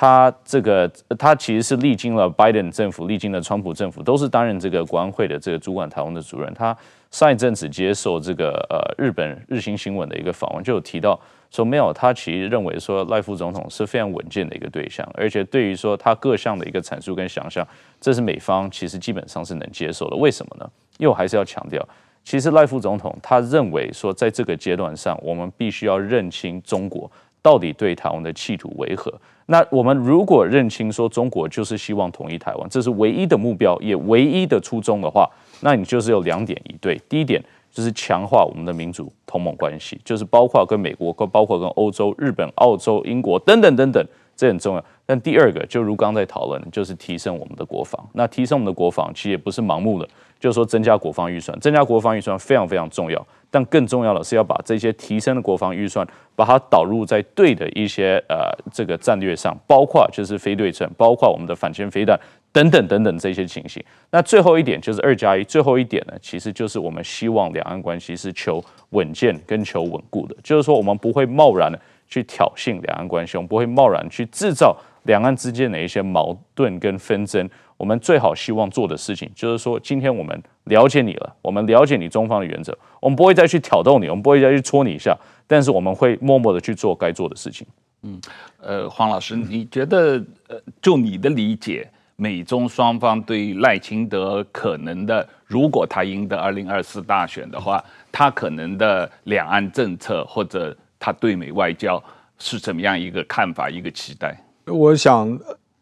[0.00, 6.74] 他这个他其实是历经了拜登政府，历经了川普政府，都是担任这个国安会的这个主管台湾的主任，他。
[7.10, 17.66] 上一阵子接受这个呃日本日经新闻的一个访问，就有提到说，没有，他其实认为说赖副总统是非常稳健的一个对象，而且对于说他各项的一个阐述跟想象，
[18.00, 20.16] 这是美方其实基本上是能接受的。
[20.16, 20.70] 为什么呢？
[20.98, 21.84] 因为我还是要强调，
[22.22, 27.10] 其实赖副总统他认为说，在这个阶段上，我们必须要认清中国
[27.42, 29.12] 到底对台湾的企图为何。
[29.50, 35.28] 那我们如果认清说中国就是希望统一台湾，这是唯一的目标，也唯一的初衷的话。
[35.60, 44.06] 那你就是有两点一对，第一点就是强化我们的民主同盟关系，就是包括跟美国、包括跟欧洲、日本、澳洲、英国等等等等，
[44.40, 44.82] 这很重要。
[45.04, 48.08] 但第二个，就如刚才讨论，就是提升我们的国防。
[48.14, 53.26] 那提升我们的国防，其实也不是盲目的，就是说增加国防预算，增加国防预算非常非常重要。
[53.50, 62.18] 但更重要的是要把这些提升的国防预算，把它导入在对的一些呃这个战略上，包括就是非对称，包括我们的反舰飞弹。
[62.52, 77.48] 等等等等这些情形，那最后一点就是二加一，最后一点呢，其实就是我们希望两岸关系是求稳健跟求稳固的，就是说我们不会贸然的去挑衅两岸关系，我们不会贸然去制造两岸之间的一些矛盾跟纷争。
[77.78, 87.66] 我们最好希望做的事情，就是说今天我们了解你了，我们了解你中方的原则，我们不会再去挑逗你，我们不会再去戳你一下，但是我们会默默的去做该做的事情。
[88.02, 88.20] 嗯，
[88.60, 91.88] 呃，黄老师，你觉得呃，就你的理解？
[92.16, 102.00] 美中双方对赖清德可能的，如果他赢得二零二四大选的话，他可能的两岸政策或者他对美外交
[102.38, 104.40] 是怎么样一个看法、一个期待？
[104.66, 105.26] 我想，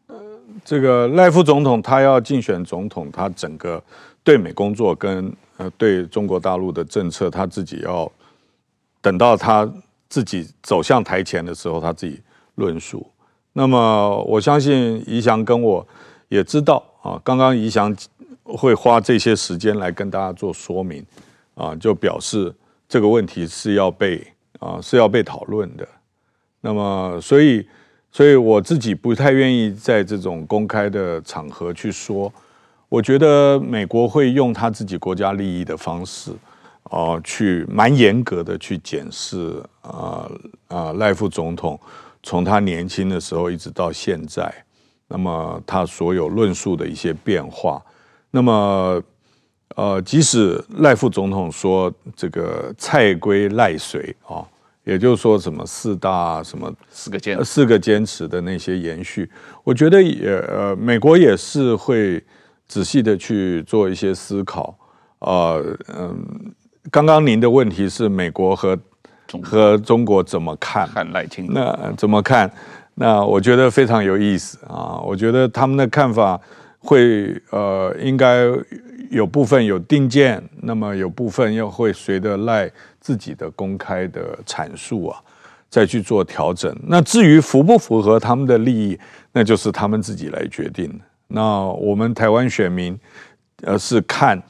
[0.06, 0.16] 呃
[0.64, 3.82] 这个赖副总统他要竞选总统，他整个
[4.24, 8.10] 对美工作跟呃对中国大陆的政策，他自己要
[9.02, 9.70] 等到他
[10.08, 12.18] 自己走向台前的时候，他自己
[12.54, 13.06] 论述。
[13.52, 15.86] 那么我相信宜祥跟我。
[16.30, 17.96] 也知道啊，刚刚宜祥
[18.44, 21.02] 会花这些时间来跟大家做说明
[21.54, 22.54] 啊，就表示
[22.86, 24.22] 这个问题是要被
[24.58, 25.86] 啊是要被讨论的。
[26.60, 27.66] 那么，所以，
[28.10, 32.32] 所以我自己不太愿意在这种公开的场合去说。
[32.88, 36.32] 我觉得美国会用他自己国家利益的方式
[36.84, 40.26] 啊，去蛮严格的去检视啊
[40.68, 41.78] 啊赖副总统
[42.22, 44.50] 从他年轻的时候一直到现在。
[45.06, 47.82] 那么他所有论述的一些变化，
[48.30, 49.02] 那么
[49.76, 54.44] 呃，即使赖副总统说这个蔡归赖随啊，
[54.84, 59.30] 也就是说什么四大什么四个坚四个坚持的那些延续，
[59.62, 62.22] 我觉得也呃，美国也是会
[62.66, 64.76] 仔细的去做一些思考
[65.20, 65.56] 啊，
[65.96, 66.52] 嗯，
[66.90, 68.78] 刚刚您的问题是美国和
[69.42, 70.88] 和中国怎么看？
[70.88, 72.50] 看赖清德，那怎么看？
[72.94, 74.98] 那我觉得非常有意思啊！
[75.04, 76.40] 我觉得他们的看法
[76.78, 78.46] 会呃，应该
[79.10, 85.20] 有部分有定见，那么有部分又会随着赖自己的公开的阐述啊，
[85.68, 86.74] 再去做调整。
[86.86, 88.98] 那至于符不符合他们的利益，
[89.32, 91.00] 那就是他们自己来决定。
[91.26, 92.98] 那我们台湾选民
[93.62, 94.42] 呃是看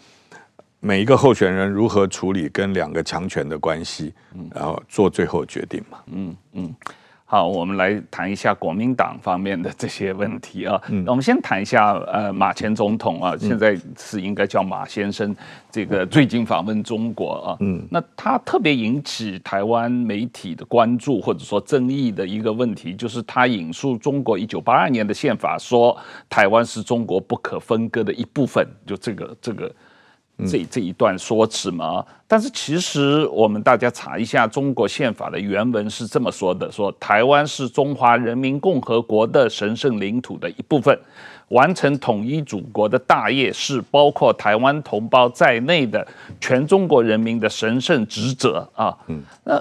[0.80, 4.12] 每一个候选人如何处理跟两个强权的关系，
[4.54, 5.98] 然后做最后决定嘛。
[6.06, 6.74] 嗯嗯。
[7.30, 10.80] 好，我们来谈一下国民党方面的这些问题啊。
[10.88, 15.36] 嗯，我们先谈一下呃马前总统啊，现在是应该叫马先生，
[15.70, 17.56] 这个最近访问中国啊。
[17.60, 25.94] 嗯，那他特别引起台湾媒体的关注或者说争议的一个问题，就是他引述中国一九八二年的宪法，说
[26.30, 29.70] 台湾是中国不可分割的一部分，就这个这个。
[30.46, 40.96] 这这一段说辞嘛，但是其实我们大家查一下中国宪法的原文是这么说的：说台湾是中华人民共和国的神圣领土的一部分，
[41.48, 46.06] 完成统一祖国的大业是包括台湾同胞在内的
[46.40, 48.96] 全中国人民的神圣职责啊。
[49.08, 49.60] 嗯，那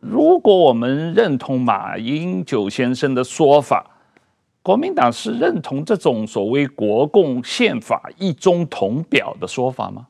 [0.00, 3.86] 如果我们认同马英九先生的说法，
[4.60, 10.04] 国民党是认同这种所谓国共宪法一中同表的说法吗？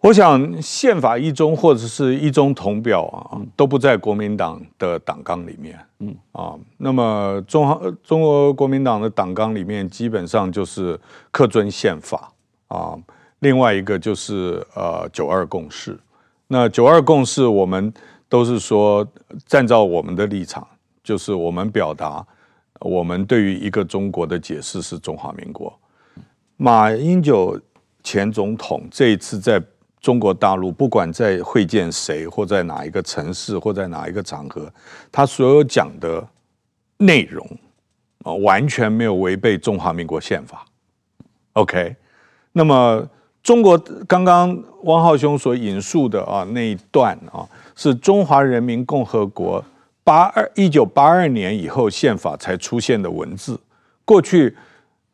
[0.00, 5.76] 我想宪法一中或者是一中同表啊，都不在国民党的党纲里面。
[5.98, 10.98] 嗯啊，那么中华中国国民党的党纲里面基本上就是
[11.32, 12.32] 恪遵宪法
[12.68, 12.96] 啊，
[13.40, 15.98] 另外一个就是呃九二共识。
[16.46, 17.92] 那九二共识我们
[18.28, 19.06] 都是说
[19.46, 20.64] 站在我们的立场，
[21.02, 22.24] 就是我们表达
[22.78, 25.76] 我们对于一个中国的解释是中华民国。
[26.56, 27.60] 马英九
[28.04, 29.60] 前总统这一次在
[30.00, 34.72] 中国大陆不管在会见谁，或在哪一个城市，或在哪一个场合，
[35.10, 36.26] 他所有讲的
[36.98, 37.44] 内容
[38.22, 40.64] 啊，完全没有违背中华民国宪法。
[41.54, 41.96] OK，
[42.52, 43.04] 那么
[43.42, 49.64] 中国刚刚汪浩兄所引述的啊那一段啊，是中华人民共和国
[50.04, 53.58] 八二一九八二年以后宪法才出现的文字，
[54.04, 54.56] 过去。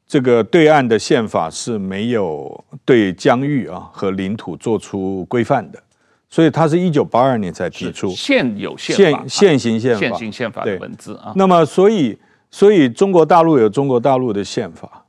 [0.06, 5.82] 这个对岸的宪法是没有对疆域啊和领土做出规范的，
[6.28, 11.32] 所以它是一九八二年才提出现有宪法、现行宪法、现行宪法的文字啊。
[11.34, 12.18] 那么，所以，
[12.50, 15.06] 所以中国大陆有中国大陆的宪法，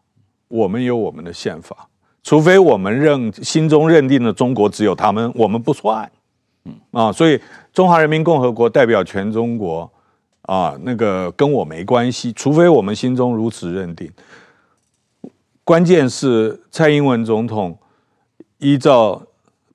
[0.48, 1.88] 我们有我们的宪法，
[2.24, 6.10] 除非我们认心中认定的中国只有他们，我们不算。
[6.64, 7.40] 嗯啊，所以
[7.74, 9.92] 中华人民共和国代表全中国
[10.44, 14.10] 啊，那个跟我没关系，除非我们心中如此认定。
[15.66, 17.76] 关键是蔡英文总统
[18.60, 19.20] 依照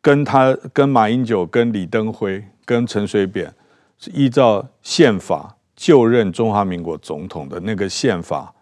[0.01, 3.53] 跟他跟马英九、跟李登辉、跟陈水扁
[3.99, 8.55] 是依照宪法就任中华民国总统的那个宪法，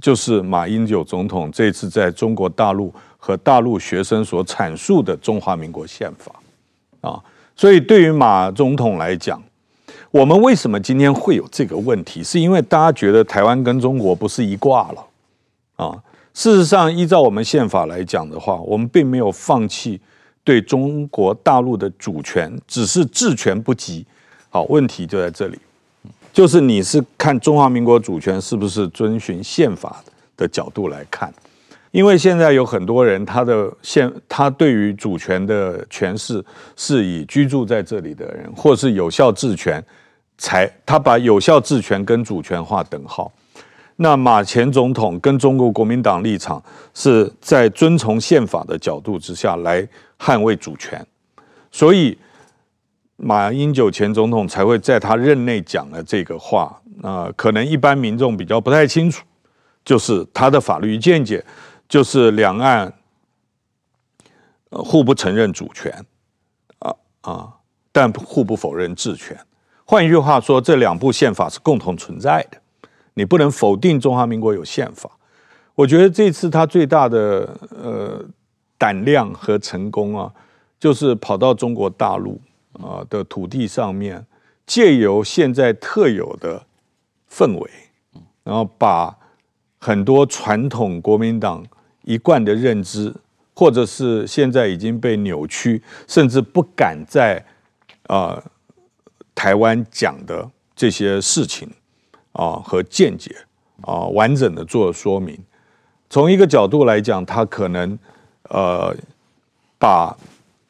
[0.00, 6.34] 就是马英九总统这次在中国大陆和大陆学生所阐述的中华民国宪法
[7.02, 7.22] 啊。
[7.54, 9.40] 所以对于马总统来讲，
[10.10, 12.20] 我们为什么今天会有这个问题？
[12.20, 15.06] 是因为大家觉得台湾跟中国不是一挂了
[15.76, 16.02] 啊？
[16.34, 20.00] 事实上，依照我们宪法来讲的话，我们并没有放弃
[20.42, 24.04] 对中国大陆的主权，只是治权不及。
[24.48, 25.58] 好，问题就在这里，
[26.32, 30.02] 就是你是看中华民国主权是不是遵循宪法
[30.36, 31.32] 的角度来看？
[31.90, 36.42] 因为现在有很多人，他的宪他对于主权的诠释
[36.74, 39.84] 是以居住在这里的人，或是有效治权，
[40.38, 43.30] 才他把有效治权跟主权划等号。
[43.96, 46.62] 那马前总统跟中国国民党立场
[46.94, 49.86] 是在遵从宪法的角度之下来
[50.18, 51.06] 捍卫主权，
[51.70, 52.18] 所以
[53.16, 56.80] 马英九前总统才会在他任内讲了这个话。
[57.02, 59.24] 那可能一般民众比较不太清楚，
[59.84, 61.44] 就是他的法律见解，
[61.88, 62.92] 就是两岸
[64.70, 65.92] 互不承认主权，
[66.78, 67.48] 啊啊，
[67.90, 69.38] 但互不否认治权。
[69.84, 72.61] 换一句话说，这两部宪法是共同存在的。
[73.14, 75.10] 你不能否定中华民国有宪法，
[75.74, 78.24] 我觉得这次他最大的呃
[78.78, 80.32] 胆量和成功啊，
[80.80, 82.40] 就是跑到中国大陆
[82.72, 84.24] 啊的土地上面，
[84.66, 86.64] 借由现在特有的
[87.30, 87.70] 氛围，
[88.44, 89.14] 然后把
[89.78, 91.64] 很多传统国民党
[92.04, 93.14] 一贯的认知，
[93.54, 97.36] 或者是现在已经被扭曲，甚至不敢在
[98.06, 98.44] 啊、呃、
[99.34, 101.68] 台湾讲的这些事情。
[102.32, 103.34] 啊，和见解
[103.82, 105.38] 啊，完整的做说明。
[106.10, 107.98] 从一个角度来讲，他可能
[108.50, 108.94] 呃，
[109.78, 110.16] 把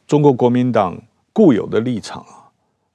[0.06, 0.96] 中国国民党
[1.32, 2.46] 固有的立场啊，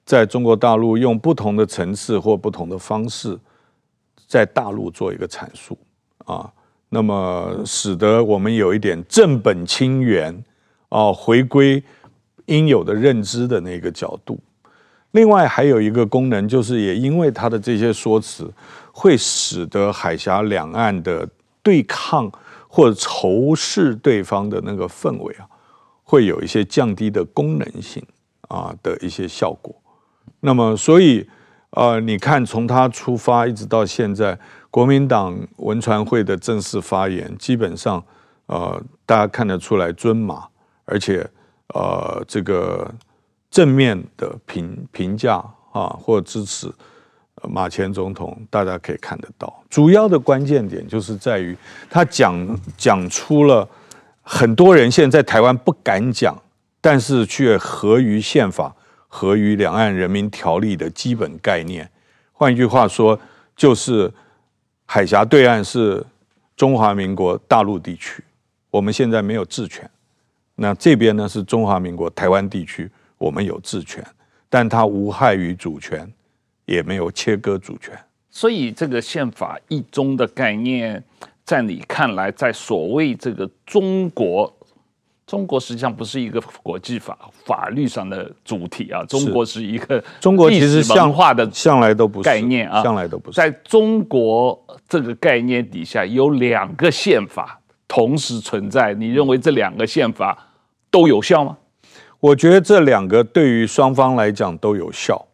[0.06, 3.38] 在中国大陆用不同的层次或不同的方式，
[4.28, 5.78] 在大陆做一个阐述
[6.26, 6.50] 啊，
[6.90, 10.44] 那么使得我们有一点正本清源
[10.90, 11.84] 啊，回归
[12.46, 14.40] 应有的认知的那个角度。
[15.12, 18.52] 另外还有一个功能，就是也因为他的这些说辞，
[18.92, 21.28] 会使得海峡两岸的
[21.64, 22.30] 对抗
[22.68, 25.48] 或者仇视对方的那个氛围啊，
[26.04, 28.06] 会有一些降低的功能性
[28.50, 29.74] 啊的一些效果。
[30.42, 31.28] 那么，所以
[31.72, 34.38] 呃，你看从他出发一直到现在，
[34.70, 38.04] 国民党文传会的正式发言，基本上
[38.48, 40.48] 呃，大家看得出来尊马，
[40.86, 41.28] 而且
[41.74, 42.94] 呃，这个。
[43.58, 46.72] 正面的评评价啊，或支持
[47.42, 49.52] 马前总统，大家可以看得到。
[49.68, 51.58] 主要的关键点就是在于
[51.90, 53.68] 他讲讲出了
[54.22, 56.40] 很多人现在在台湾不敢讲，
[56.80, 58.76] 但是却合于宪法、
[59.08, 61.90] 合于两岸人民条例的基本概念。
[62.34, 63.20] 换一句话说，
[63.56, 64.14] 就是
[64.86, 66.06] 海峡对岸是
[66.56, 68.24] 中华民国大陆地区，
[68.70, 69.90] 我们现在没有治权。
[70.54, 72.88] 那这边呢是中华民国台湾地区。
[73.18, 74.06] 我们有治权，
[74.50, 76.12] 但它无害于主权，
[76.66, 77.98] 也没有切割主权。
[78.30, 81.04] 所以这个宪法一中的概念，
[81.44, 84.54] 在你看来，在所谓这个中国，
[85.26, 93.36] 中国实际上不是一个国际法法律上的主体啊，中国是一个中国其实文化的向来都不是概念啊，向来都不是。
[93.36, 100.48] 在中国这个概念底下，有两个宪法同时存在，你认为这两个宪法
[100.92, 101.58] 都有效吗？
[102.20, 105.28] 我觉得这两个对于双方来讲都有效。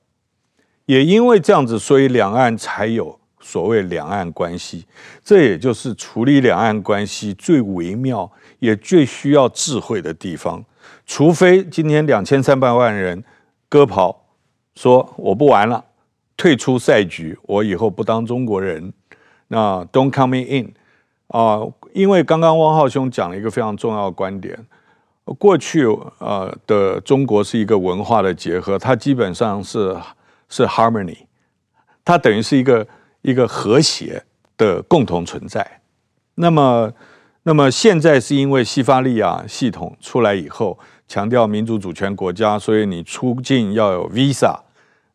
[0.85, 4.85] 也因为这样子，所以两岸才有所谓两岸关系。
[5.23, 8.29] 这也就是处理两岸关系最微妙
[8.59, 10.63] 也最需要智慧的地方。
[11.05, 13.23] 除非今天两千三百万人
[13.69, 14.25] 割袍，
[14.75, 15.85] 说我不玩了，
[16.35, 18.91] 退出赛局，我以后不当中国人，
[19.47, 20.73] 那 Don't come in
[21.27, 21.61] 啊、
[21.93, 24.67] 因为刚刚汪浩兄讲了一个非常重要的观点，
[25.25, 25.85] 过去
[26.19, 29.95] 呃的中国是一个文化的结合，它基本上是。
[30.49, 31.17] 是 harmony，
[32.05, 32.87] 它等于是一个
[33.23, 34.23] 一个和谐
[34.55, 35.81] 的共同存在。
[36.35, 36.93] 那么，
[37.41, 44.55] 那么现在是因为西法利亚系统出来以后，强调民主主权国家，所以你出境要有 visa。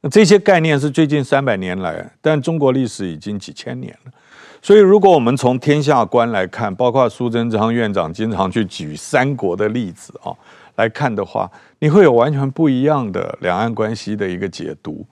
[0.00, 4.12] 那这些概念是最近三百年来，但中国历史已经几千年了。
[4.60, 10.34] 所以，如果我们从天下观来看，包括苏贞昌院长经常去举三国的例子啊
[10.74, 15.06] 来看的话，你会有完全不一样的两岸关系的一个解读。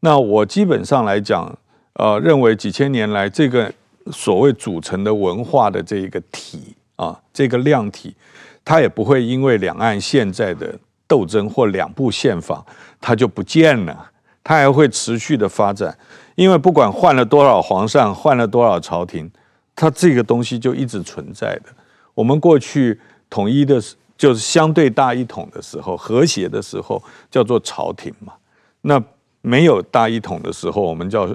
[0.00, 1.52] 那我基本上来讲，
[1.94, 3.72] 呃，认为几千年来这个
[4.10, 8.14] 所谓组成的文化的这一个体啊，这个量体，
[8.64, 10.76] 它也不会因为两岸现在的
[11.06, 12.64] 斗争或两部宪法，
[13.00, 14.10] 它就不见了，
[14.42, 15.96] 它还会持续的发展。
[16.34, 19.30] 因为不管换了多少皇上，换了多少朝廷，
[19.74, 21.66] 它这个东西就一直存在的。
[22.14, 28.32] 我们过去统一的时，就是相对大一统的时候，和谐的时候，叫做朝廷嘛。
[28.82, 29.02] 那
[29.40, 31.28] 没有大一统的时候，我们叫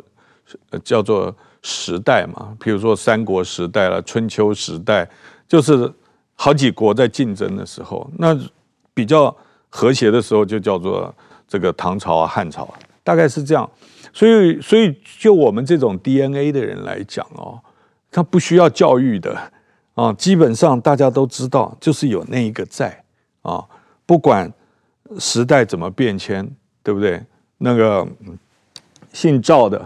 [0.83, 2.55] 叫做时代嘛。
[2.59, 5.07] 比如说三国时代了，春秋时代，
[5.47, 5.91] 就是
[6.35, 8.09] 好几国在竞争的时候。
[8.17, 8.37] 那
[8.93, 9.35] 比较
[9.69, 11.13] 和谐的时候，就叫做
[11.47, 12.67] 这个唐朝啊、汉朝，
[13.03, 13.69] 大概是这样。
[14.17, 17.61] 所以，所以就我们这种 DNA 的人来讲哦，
[18.09, 19.37] 他不需要教育的
[19.93, 23.03] 啊，基本上大家都知道，就是有那一个在
[23.43, 23.63] 啊，
[24.07, 24.51] 不管
[25.19, 26.49] 时代怎么变迁，
[26.81, 27.21] 对不对？
[27.59, 28.07] 那个
[29.13, 29.79] 姓赵的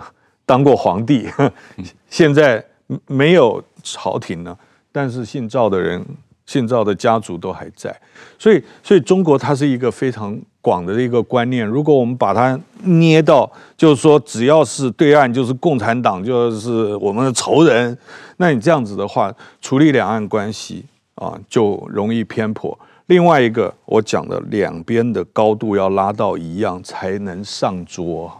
[0.45, 1.27] 当过皇帝，
[2.09, 2.65] 现在
[3.07, 4.57] 没有朝廷了，
[4.93, 6.01] 但是姓赵的人、
[6.45, 7.93] 姓赵的家族都还在，
[8.39, 11.65] 所以，所以中国它是一个非常广的一个观念。
[11.65, 17.97] 如果我们把它捏到，就是说只要是对岸就是共产党，就是我们的仇人，
[18.37, 20.85] 那你这样子的话，处理两岸关系
[21.15, 22.77] 啊，就容易偏颇。
[23.07, 28.31] 另外一个，我讲的两边的高度要拉到一样才能上桌。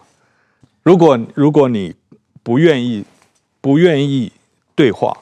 [0.84, 1.94] 如果如果你
[2.42, 3.04] 不愿意
[3.60, 4.32] 不愿意
[4.74, 5.16] 对话，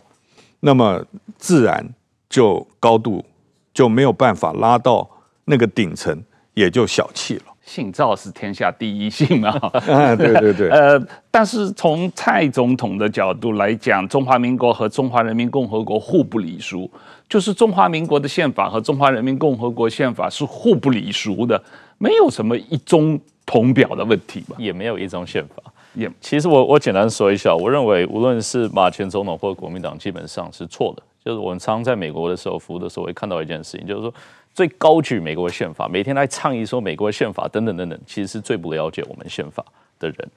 [0.59, 1.03] 那么
[1.37, 1.89] 自然
[2.29, 3.25] 就高度
[3.73, 5.09] 就没有办法拉到
[5.45, 6.21] 那个顶层，
[6.59, 7.43] 也就小气了。
[7.63, 9.55] 姓赵是天下第一姓啊！
[9.87, 10.69] 啊，对对对。
[10.73, 10.99] 呃，
[11.29, 16.89] 但是从蔡总统的角度来讲，中华民国和中华人民共和国互不隶属。
[17.29, 21.61] 就是中华民国的宪法和中华人民共和国宪法是互不隶属的，
[21.99, 24.55] 没有什么一中同表的问题吧？
[24.57, 25.71] 也没有一中宪法。
[25.93, 31.03] 也其实我我简单说一下，我认为无论是马前总统或国民党，基本上是错的。
[31.23, 34.11] 就是我们常常在美国的时候服务的时候，会看到一件事情，就是说
[34.59, 39.63] 最高举美国宪法，每天来倡议说美国宪法等等等等，其实是最不了解我们宪法
[39.97, 40.31] 的人。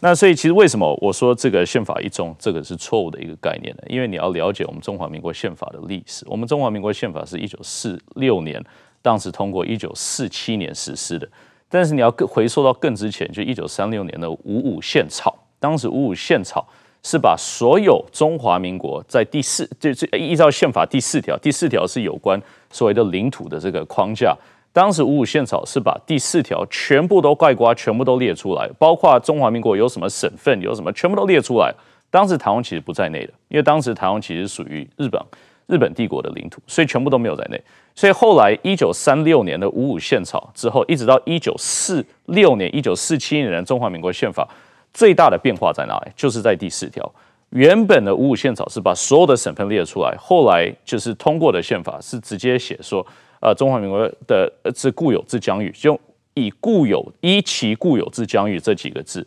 [0.00, 3.82] 那所以其实为什么我说这个宪法一中这个是错误的一个概念呢？
[3.86, 6.26] 因为你要了解我们中华民国宪法的历史。
[6.28, 8.60] 我们中华民国宪法是一九四六年
[9.02, 11.28] 当时通过，一九四七年实施的。
[11.68, 15.38] 但是你要更回溯到更之前，就一九三六年的五五宪草。
[15.60, 16.68] 当时五五宪草
[17.02, 22.40] 是把所有中华民国在第四，就是依照宪法第四条，第四条是有关
[22.70, 24.36] 所谓的领土的这个框架。
[24.72, 31.74] 当时五五宪草是把第四条全部都概括，全部都列出来，包括中华民国有什么省份，有什么全部都列出来。
[32.08, 35.20] 当时台湾其实不在内的，因为当时台湾其实属于日本
[35.66, 37.60] 日本帝国的领土，所以全部都没有在内。
[37.96, 44.48] 所以后来一九三六年的五五宪草之后，一直到一九四六年、一九四七年的中华民国宪法，
[44.92, 46.12] 最大的变化在哪里？
[46.16, 47.12] 就是在第四条。
[47.50, 53.06] 原本的五五宪草是把所有的省份列出来，后来就是通过的宪法是直接写说。
[53.42, 55.98] 呃，中华民国的之固有之疆域，就
[56.34, 59.26] 以固有依其固有之疆域这几个字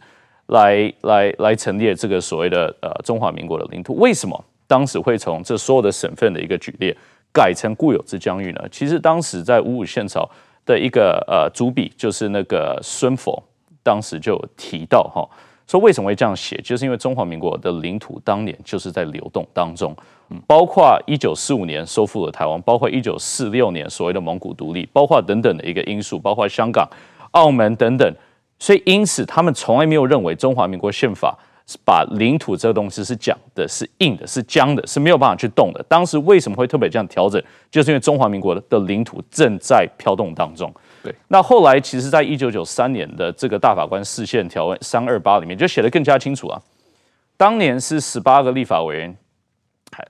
[0.50, 3.96] 来来来陈列这个所谓的呃中华民国的领土。
[3.96, 6.96] 为什么当时会从这所有的省份的一个举列
[7.32, 8.62] 改成固有之疆域呢？
[8.70, 10.30] 其实当时在五五宪草
[10.64, 13.42] 的一个呃主笔，就是那个孙佛，
[13.82, 15.28] 当时就提到哈，
[15.68, 19.96] 说为什么会这样写，就是因为中华民国的领土当年就是在流动当中，
[20.46, 26.88] 包括一九四五年收复了台湾，包括一九四六年所谓的蒙古独立，包括等等的一个因素，包括香港、
[27.32, 28.16] 澳门等等，
[28.60, 31.78] 所以因此他们从来没有认为中华民国宪法是。
[31.86, 35.82] 把领土这个东西是讲的是硬的，是僵的，是没有办法去动的。
[35.88, 37.42] 当时为什么会特别这样调整？
[37.72, 40.70] 就是因为中华民国的领土正在飘动当中。
[41.04, 46.62] 对，那后来其实，在一九九三年的这个大法官释宪条文三二八里面，就写得更加清楚啊。
[47.36, 49.18] 当年是十八个立法委员，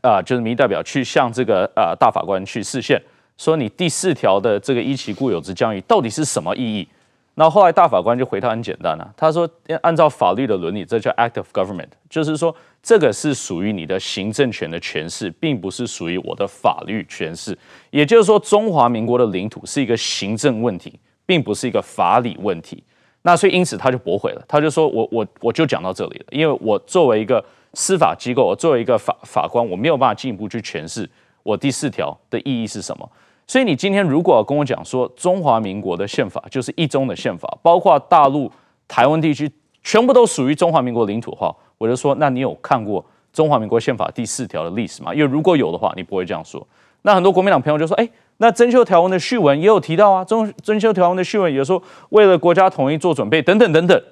[0.01, 3.01] 啊，就是民意代表去向这个啊大法官去释宪，
[3.37, 6.87] 说你第四条的这个一期固有之疆域到底是什么意义？
[7.35, 9.49] 那后来大法官就回他很简单啊，他说
[9.81, 17.57] 按照法律的伦理，这叫 act of government，就是说这个是属于你的行政权的诠释，并不是属于我的法律诠释。
[17.89, 22.83] 也就是说，中华民国的领土是一个行政问题，并不是一个法理问题。
[23.23, 31.09] 那所以因此他就驳回了，他就说我我我就讲到这里了，因为我作为一个司法机构，我作为一个法法官，我没有办法进一步去诠释
[31.41, 33.09] 我第四条的意义是什么。
[33.45, 38.51] 所以你今天如果要跟我讲说中华民国的宪法就是一中的宪法，包括大陆、
[38.87, 39.51] 台湾地区
[39.83, 45.13] 全部都属于中华民国领土的话，我就说，那你有看过中华民国宪法第四条的历史吗？
[45.13, 46.65] 因为如果有的话，你不会这样说。
[47.01, 54.03] 那很多国民党朋友就说，哎，那增修条文的序文也有提到啊，增增修条文的序文也说为了国家统一做准备等等等等。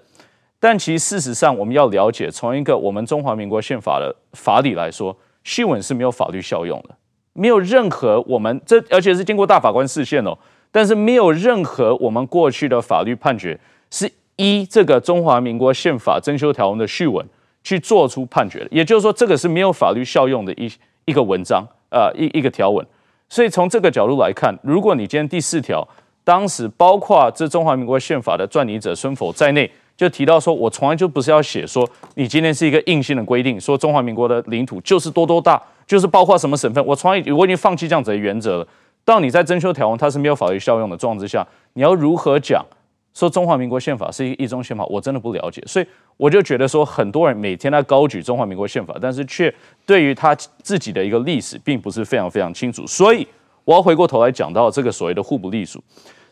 [0.59, 6.95] 但其实事实上，我们要了解，从一个我们中华民国宪法的法理来说，序文是没有法律效用的。
[7.33, 10.37] 没有任何我们这，而且是经过大法官视线哦，
[10.71, 13.57] 但是没有任何我们过去的法律判决
[13.89, 17.25] 是依这个中华民国宪法增修条文的序文
[17.63, 20.71] 去做出判决的，也就是说，这个是没有法律效用的一
[21.05, 22.85] 一个文章，呃，一一个条文。
[23.29, 25.87] 所以从这个角度来看，如果你今天第四条
[26.23, 35.61] 当时包括这中华民国宪法的撰拟者孙否在内，就提到说，我从来就不是要写说你今天是一个硬性的规定，说中华民国的领土就是多多大。
[35.91, 38.67] 就是包括什么省份，我从来我已经放弃这样子的原则了。
[39.03, 42.65] 当你在征修条文，它是没有法律效用的状况之下，你要如何讲
[43.13, 44.85] 说中华民国宪法是一一中宪法？
[44.85, 45.85] 我真的不了解，所以
[46.15, 49.53] 我就觉得说，很多人每天在高举中华民国宪法，但是却
[49.85, 50.33] 对于他
[50.63, 52.87] 自己的一个历史，并不是非常非常清楚。
[52.87, 53.27] 所以
[53.65, 55.83] 我要回过头来讲到这个所谓的互不隶属，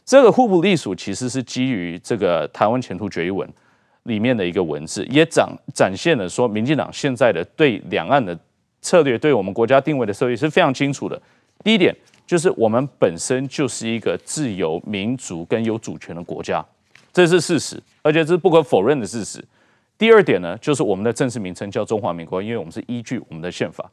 [0.05, 3.45] 这个互不隶属其实是基于这个台湾前途决议文
[4.03, 8.39] 里面的一个文字，也展展现了说，民进党现在的对两岸的。
[8.82, 11.22] 策略对我们国家定位的时候也是非常清楚的。
[11.64, 16.64] 第一点就是我们本身就是一个自由民主跟有主权的国家，
[17.12, 19.44] 这是事实，而且这是不可否认的事实。
[19.98, 23.90] 第二点呢，就是我们的正式名称叫中华民国，因为我们是依据我们的宪法。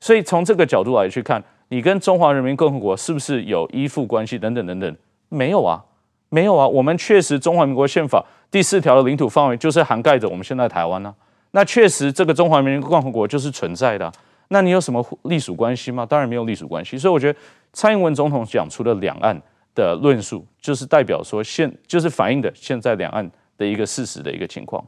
[0.00, 4.96] 所以从这个角度来去看，你跟中华人民共和国是不是有依附关系等等等等？
[5.30, 5.82] 没有啊，
[6.28, 6.68] 没有啊。
[6.68, 11.14] 我们确实中华民国宪法第四条的领土范围就是涵盖着我们现在台湾呢、
[11.52, 14.12] 那确实，这个中华人民共和国就是存在的啊。
[14.48, 16.04] 那你有什么隶属关系吗？
[16.04, 16.98] 当然没有隶属关系。
[16.98, 17.38] 所以我觉得
[17.72, 19.38] 蔡英文总统讲出的两岸
[19.74, 24.84] 的论述，就是代表说现就是反映的现在两岸的一个事实的一个情况。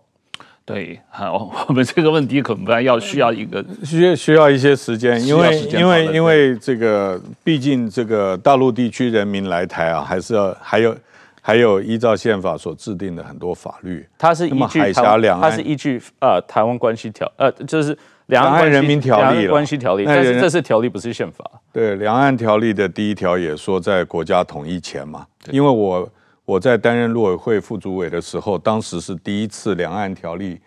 [0.64, 10.94] 对，好，我们这个问题可能要需要一个需要需要一些时间，因为因为因为这个毕竟这个大陆地区人民来台啊，还是要还有。
[11.43, 21.45] 还有依照宪法所制定的很多法律，它是依据海峡两岸，它是依据呃台湾关系条呃就是两岸人民条例关系条例，但是这是条例不是宪法。
[21.72, 26.09] 对，两岸条例的第一条也说在国家统一前嘛，因为我
[26.45, 30.61] 我在担任陆委会副主委的时候，当时是第一次两岸条例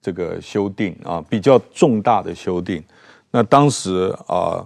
[0.00, 2.82] 这个修订啊，比较重大的修订。
[3.32, 4.64] 那当时啊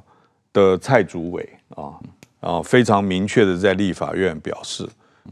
[0.53, 1.95] 的蔡主委啊
[2.41, 4.87] 啊非常明确的在立法院表示。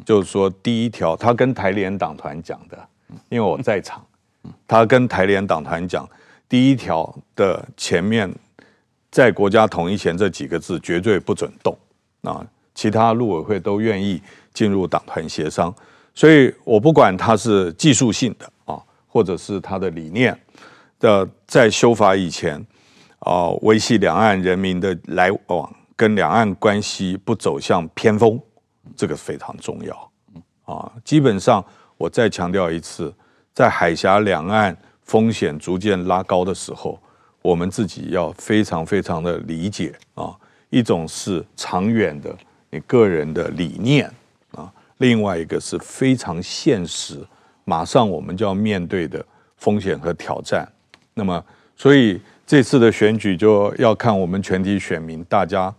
[0.04, 2.78] 就是说，第一条，他跟台联党团讲的，
[3.28, 4.04] 因为我在场，
[4.66, 6.08] 他跟台联党团讲，
[6.48, 8.32] 第一条的前面，
[9.10, 11.76] 在国家统一前这几个字绝对不准动
[12.22, 14.20] 啊，其他陆委会都愿意
[14.54, 15.72] 进入党团协商，
[16.14, 20.36] 所以我不管他是技术性的啊，或者是他的理念
[20.98, 22.56] 的，在修法以前
[23.18, 28.40] 啊，维系两岸人民的来往跟两岸关系不走向偏锋。
[28.96, 30.10] 这个非常重要，
[30.64, 31.64] 啊，基本上
[31.96, 33.12] 我再强调一次，
[33.52, 36.98] 在海峡两岸风险逐渐拉高的时候，
[37.42, 40.34] 我们自己要非常非常的理解啊，
[40.70, 42.36] 一种是长远的
[42.70, 44.10] 你个人的理念
[44.52, 47.24] 啊，另外一个是非常现实，
[47.64, 49.24] 马上我们就要面对的
[49.56, 50.66] 风险和挑战。
[51.14, 51.44] 那么，
[51.76, 55.74] 所以这次的选举就要看我们全体选民大家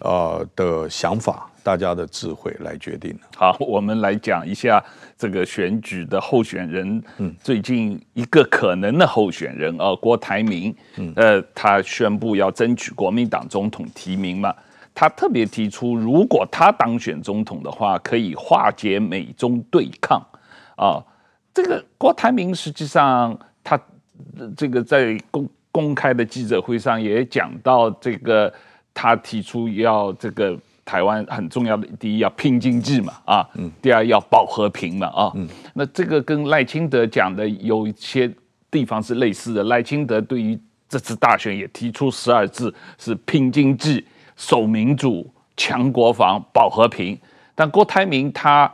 [0.00, 1.50] 呃的想法。
[1.66, 3.20] 大家的智慧来决定了。
[3.34, 4.80] 好，我们来讲一下
[5.18, 7.02] 这个选举的候选人。
[7.18, 14.54] 嗯，最近一个可能的候选人啊，郭台铭，嗯，呃，他宣布要争取国民党总统提名嘛。
[14.94, 20.24] 他特别提出，如果他当选总统的话，可以化解美中对抗。
[20.76, 21.02] 啊，
[21.52, 23.76] 这个郭台铭实际上他
[24.56, 28.54] 这个在公公开的记者会上也讲到这个。
[28.98, 33.46] 他提出要这个台湾很重要的，第一要拼经济嘛，啊，
[33.82, 35.32] 第二要保和平嘛，啊，
[35.74, 38.32] 那这个跟赖清德讲的有一些
[38.70, 39.64] 地方是类似的。
[39.64, 40.58] 赖清德对于
[40.88, 44.06] 这次大选也提出十二字，是拼经济、
[44.36, 47.18] 守民主、强国防、保和平。
[47.54, 48.72] 但郭台铭他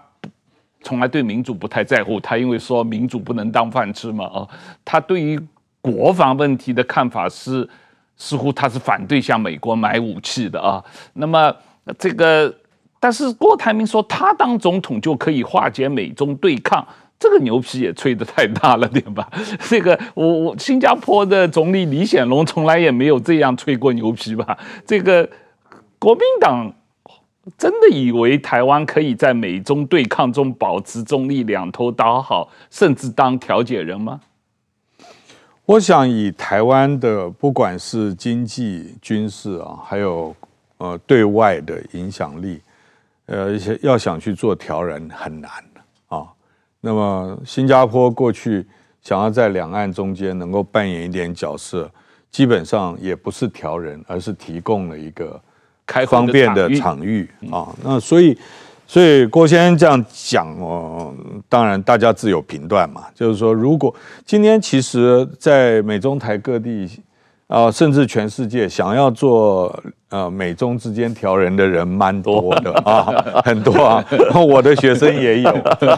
[0.82, 4.46] 从来对民主不太在乎，他因为说民主不能当饭吃嘛，啊，
[4.84, 5.40] 他对于
[5.80, 7.66] 国防问题的看法是。
[8.14, 10.84] 似乎他是反对向美国买武器的啊，
[11.14, 11.52] 那么
[11.98, 12.54] 这个，
[13.00, 16.86] 但是郭台铭说他当总统就可以化解美中对抗，
[17.18, 19.28] 这个牛皮也吹得太大了，点吧？
[19.68, 24.56] 这个我我新加坡的总理李显龙从来也没有这样吹过牛皮吧？
[24.86, 25.28] 这个
[25.98, 26.72] 国民党
[27.58, 34.20] 真的以为台湾可以在美中对抗中保持中立，两头讨好，甚至当调解人吗？
[35.64, 40.34] 我想以台湾的不管是经济、军事啊，还有
[40.82, 42.60] 呃对外的影响力，
[43.26, 45.50] 呃，要想去做调人很难
[46.08, 46.26] 啊。
[46.80, 48.66] 那么新加坡过去
[49.00, 51.90] 想要在两岸中间能够扮演一点角色，
[52.30, 55.40] 基本上也不是调人，而是提供了一个
[55.86, 57.68] 开方便的场域啊。
[57.82, 58.36] 那所以。
[58.84, 61.14] 所以郭先生这样讲哦，
[61.48, 63.06] 当然大家自有评断嘛。
[63.14, 63.94] 就是说，如果
[64.26, 66.86] 今天其实，在美中台各地
[67.46, 69.78] 啊，甚至全世界，想要做
[70.08, 74.04] 呃美中之间调人的人蛮多的 啊，很多啊，
[74.46, 75.52] 我的学生也有。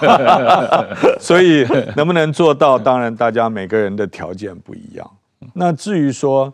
[1.21, 1.67] 所以
[1.97, 5.11] 能不能做到，当然大家每个人的条件不一样。
[5.53, 6.53] 那至于说，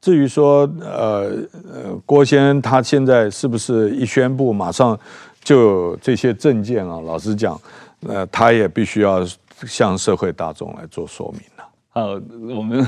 [0.00, 1.30] 至于说，呃
[1.72, 4.98] 呃，郭先生他现在是不是一宣布马上？
[5.44, 7.60] 就这些证件啊，老实讲，
[8.06, 9.26] 呃，他也必须要
[9.66, 11.51] 向社会大众来做说明了。
[11.94, 12.14] 呃，
[12.56, 12.82] 我们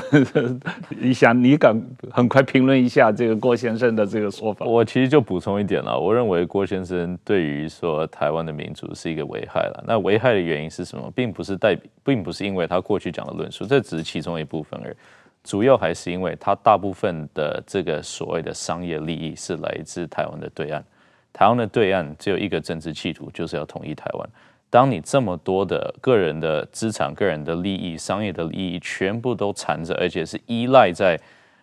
[0.88, 1.78] 你 想，你敢
[2.10, 4.64] 很快评论一下这个郭先生的这个说法？
[4.64, 9.84] 我其实就补充一点了，我认为郭先生对于说台湾的民主是一个危害了。
[9.86, 11.12] 那危害的原因是什么？
[11.14, 14.94] 并不是代，并不是因为他过去讲的论述，这只是其中一部分而已。
[15.42, 20.82] 主要还是因为他大部分的这个所谓的商业利益是来自台湾的对岸。
[21.30, 24.30] 台湾的对岸只有一个政治企图，就是要统一台湾。
[24.74, 31.16] 当你这么多的个人的资产、个人的利益、商业的利益全部都缠着，而且是依赖在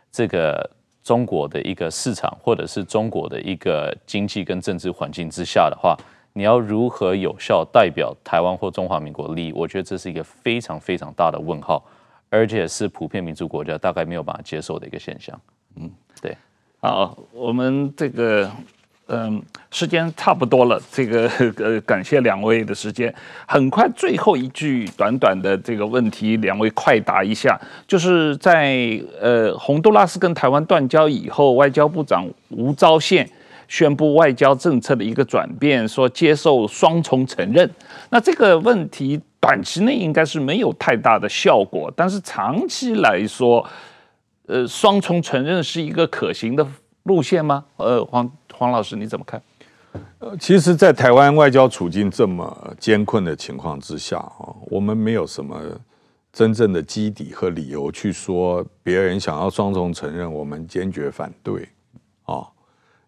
[0.09, 0.69] 这个
[1.03, 5.93] 中国的一个市场或者是中国的一个经济跟政治环境之下的话，
[6.31, 9.51] 你要如何有效代表台湾或中华民国利益？
[9.51, 11.85] 我觉得这是一个非常非常大的问号，
[12.29, 15.37] 而且是普遍民主国家大概没有办法接受的一个现象。
[15.75, 15.91] 嗯，
[16.21, 16.33] 对。
[16.79, 18.49] 好，我们这个。
[19.13, 23.13] 嗯，时间差不多了，这个 呃，感谢两位的时间。
[23.45, 27.59] 很快，最后一句短短的这个问题，两位快答一下。
[27.85, 33.27] 就是在呃，洪都拉斯跟台湾断交以后，外交部长吴钊燮
[33.67, 37.69] 宣布外交政策的一个转变，说接受双重承认。
[38.11, 43.67] 那这个问题短期内应该是没有太大的效果，但是长期来说，
[44.47, 46.65] 呃，双重承认是一个可行的
[47.03, 47.65] 路线吗？
[47.77, 48.29] 呃，黄。
[48.53, 49.41] 黄老师，你怎么看？
[50.19, 55.59] 呃，其实，在台湾外交处境这么艰困的情况之下啊，我们没有什么
[56.31, 61.67] 真正的基底和理由去说别人想要双重承认，我们坚决反对
[62.25, 62.45] 啊。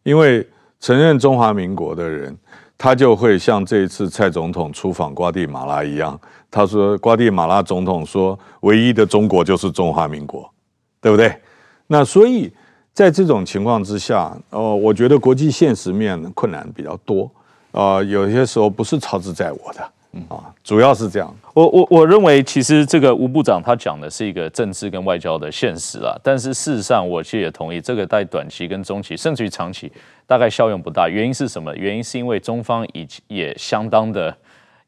[0.02, 0.48] 因为
[0.80, 2.36] 承认中华民国的人，
[2.76, 6.20] 他就会像这一次蔡总统出访瓜地马拉一样，
[6.50, 10.52] 他说瓜地马拉总统说，唯一的中国就是中华民国，
[11.00, 11.40] 对不对？
[11.86, 12.52] 那所以。
[12.94, 17.24] 在这种情况之下，哦，我觉得国际现实面困难比较多，
[17.72, 19.82] 啊、呃，有些时候不是操之在我的，
[20.30, 21.36] 啊，主要是这样。
[21.56, 29.92] 我我我认为，其实这个吴部长他讲的是一个政治跟外交的现实啊，但是事实上，我其实也同意，这个在短期跟中期，甚至于长期，
[30.28, 31.10] 大概效用不大。
[31.10, 31.76] 原因是什么？
[31.76, 34.36] 原因是因为中方已也相当的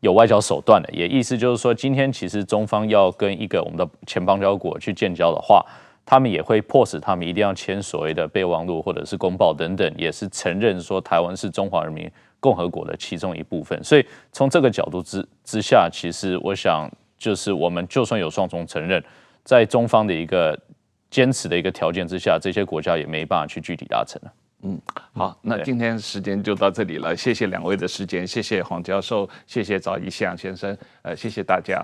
[0.01, 5.65] 有外交手段了，也意思就是说，今天其实中方要跟一个我们的前邦交国去建交的话。
[6.05, 13.83] 他们也会迫使他们一定要签所谓的备忘录或者是公报等等，也是承认说台湾是中华人民共和国的其中一部分。
[13.83, 16.87] 所以从这个角度之之下，其实我想
[17.17, 19.03] 就是我们就算有双重承认，
[19.43, 20.57] 在中方的一个
[21.09, 24.33] 坚持的一个条件之下，这些国家也没办法去具体达成了。
[24.61, 24.79] 嗯，
[25.13, 31.83] 好，那今天时间就到这里了，谢谢两位的时间，谢谢黄教授，谢谢赵一翔先生，呃，谢谢大家。